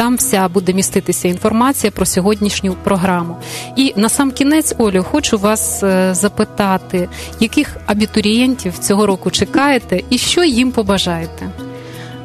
Там 0.00 0.16
вся 0.16 0.48
буде 0.48 0.72
міститися 0.72 1.28
інформація 1.28 1.90
про 1.90 2.06
сьогоднішню 2.06 2.76
програму. 2.84 3.36
І 3.76 3.92
на 3.96 4.08
сам 4.08 4.30
кінець, 4.30 4.74
Олю, 4.78 5.02
хочу 5.10 5.38
вас 5.38 5.82
е, 5.82 6.14
запитати, 6.14 7.08
яких 7.40 7.76
абітурієнтів 7.86 8.78
цього 8.78 9.06
року 9.06 9.30
чекаєте 9.30 10.00
і 10.10 10.18
що 10.18 10.44
їм 10.44 10.72
побажаєте? 10.72 11.50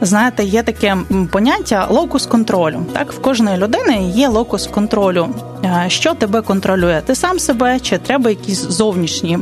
Знаєте, 0.02 0.44
є 0.44 0.64
таке 0.64 0.98
поняття 1.32 1.88
локус 1.90 2.26
контролю. 2.26 2.86
Так, 2.94 3.14
в 3.14 3.22
кожної 3.22 3.58
людини 3.58 4.12
є 4.16 4.28
локус 4.28 4.68
контролю. 4.68 5.28
Е, 5.66 5.86
що 5.88 6.14
тебе 6.14 6.42
контролює? 6.42 7.02
Ти 7.06 7.16
сам 7.16 7.40
себе 7.40 7.80
чи 7.80 7.98
треба 7.98 8.30
якісь 8.30 8.62
зовнішні 8.62 9.40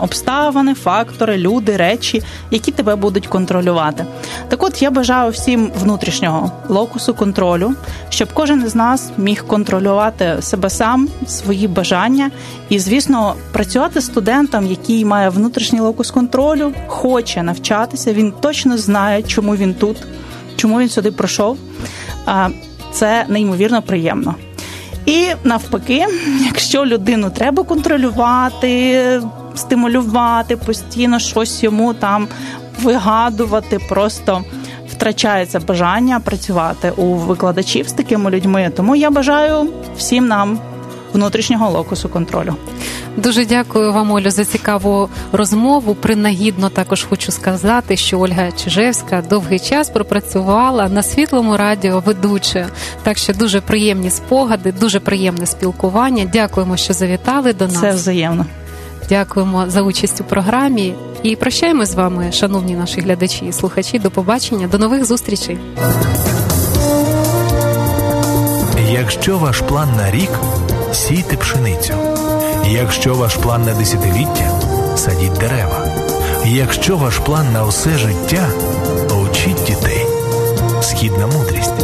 обставини, 0.00 0.74
фактори, 0.74 1.36
люди, 1.38 1.76
речі, 1.76 2.22
які 2.50 2.70
тебе 2.70 2.96
будуть 2.96 3.26
контролювати. 3.26 4.04
Так, 4.48 4.62
от 4.62 4.82
я 4.82 4.90
бажаю 4.90 5.30
всім 5.30 5.70
внутрішнього 5.80 6.52
локусу 6.68 7.14
контролю, 7.14 7.74
щоб 8.08 8.28
кожен 8.34 8.62
із 8.66 8.74
нас 8.74 9.10
міг 9.18 9.46
контролювати 9.46 10.36
себе 10.40 10.70
сам, 10.70 11.08
свої 11.26 11.68
бажання, 11.68 12.30
і, 12.68 12.78
звісно, 12.78 13.34
працювати 13.52 14.00
студентом, 14.00 14.66
який 14.66 15.04
має 15.04 15.28
внутрішній 15.28 15.80
локус 15.80 16.10
контролю, 16.10 16.72
хоче 16.86 17.42
навчатися. 17.42 18.12
Він 18.12 18.32
точно 18.40 18.78
знає, 18.78 19.22
чому 19.22 19.56
він 19.56 19.74
тут, 19.74 19.96
чому 20.56 20.80
він 20.80 20.88
сюди 20.88 21.10
пройшов. 21.10 21.58
Це 22.92 23.24
неймовірно 23.28 23.82
приємно. 23.82 24.34
І 25.06 25.26
навпаки, 25.44 26.06
якщо 26.44 26.86
людину 26.86 27.30
треба 27.30 27.62
контролювати, 27.62 29.22
стимулювати, 29.56 30.56
постійно 30.56 31.18
щось 31.18 31.62
йому 31.62 31.94
там 31.94 32.28
вигадувати, 32.82 33.78
просто 33.88 34.44
втрачається 34.88 35.60
бажання 35.60 36.20
працювати 36.20 36.92
у 36.96 37.14
викладачів 37.14 37.88
з 37.88 37.92
такими 37.92 38.30
людьми. 38.30 38.72
Тому 38.76 38.96
я 38.96 39.10
бажаю 39.10 39.68
всім 39.96 40.26
нам 40.26 40.58
внутрішнього 41.12 41.70
локусу 41.70 42.08
контролю. 42.08 42.54
Дуже 43.16 43.46
дякую 43.46 43.92
вам, 43.92 44.12
Олю, 44.12 44.30
за 44.30 44.44
цікаву 44.44 45.08
розмову. 45.32 45.94
Принагідно 45.94 46.68
також 46.68 47.04
хочу 47.04 47.32
сказати, 47.32 47.96
що 47.96 48.20
Ольга 48.20 48.52
Чижевська 48.52 49.22
довгий 49.30 49.58
час 49.58 49.90
пропрацювала 49.90 50.88
на 50.88 51.02
світлому 51.02 51.56
радіо 51.56 52.00
ведуче. 52.00 52.66
Так 53.02 53.18
що 53.18 53.32
дуже 53.32 53.60
приємні 53.60 54.10
спогади, 54.10 54.72
дуже 54.72 55.00
приємне 55.00 55.46
спілкування. 55.46 56.24
Дякуємо, 56.32 56.76
що 56.76 56.92
завітали 56.92 57.52
до 57.52 57.64
нас. 57.66 57.80
Це 57.80 57.90
взаємно. 57.90 58.46
Дякуємо 59.08 59.64
за 59.70 59.82
участь 59.82 60.20
у 60.20 60.24
програмі 60.24 60.94
і 61.22 61.36
прощаємо 61.36 61.86
з 61.86 61.94
вами, 61.94 62.32
шановні 62.32 62.74
наші 62.74 63.00
глядачі 63.00 63.46
і 63.46 63.52
слухачі. 63.52 63.98
До 63.98 64.10
побачення, 64.10 64.66
до 64.66 64.78
нових 64.78 65.04
зустрічей. 65.04 65.58
Якщо 68.90 69.38
ваш 69.38 69.60
план 69.60 69.88
на 69.96 70.10
рік 70.10 70.30
сійте 70.92 71.36
пшеницю. 71.36 71.94
Якщо 72.66 73.14
ваш 73.14 73.34
план 73.34 73.62
на 73.62 73.74
десятиліття 73.74 74.60
садіть 74.96 75.32
дерева. 75.32 75.86
Якщо 76.44 76.96
ваш 76.96 77.18
план 77.18 77.52
на 77.52 77.64
усе 77.64 77.90
життя 77.98 78.48
учіть 79.22 79.64
дітей. 79.66 80.06
Східна 80.82 81.26
мудрість. 81.26 81.74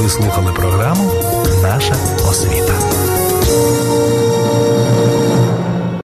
Ви 0.00 0.08
слухали 0.08 0.52
програму 0.52 1.10
Наша 1.62 1.94
освіта. 2.30 2.74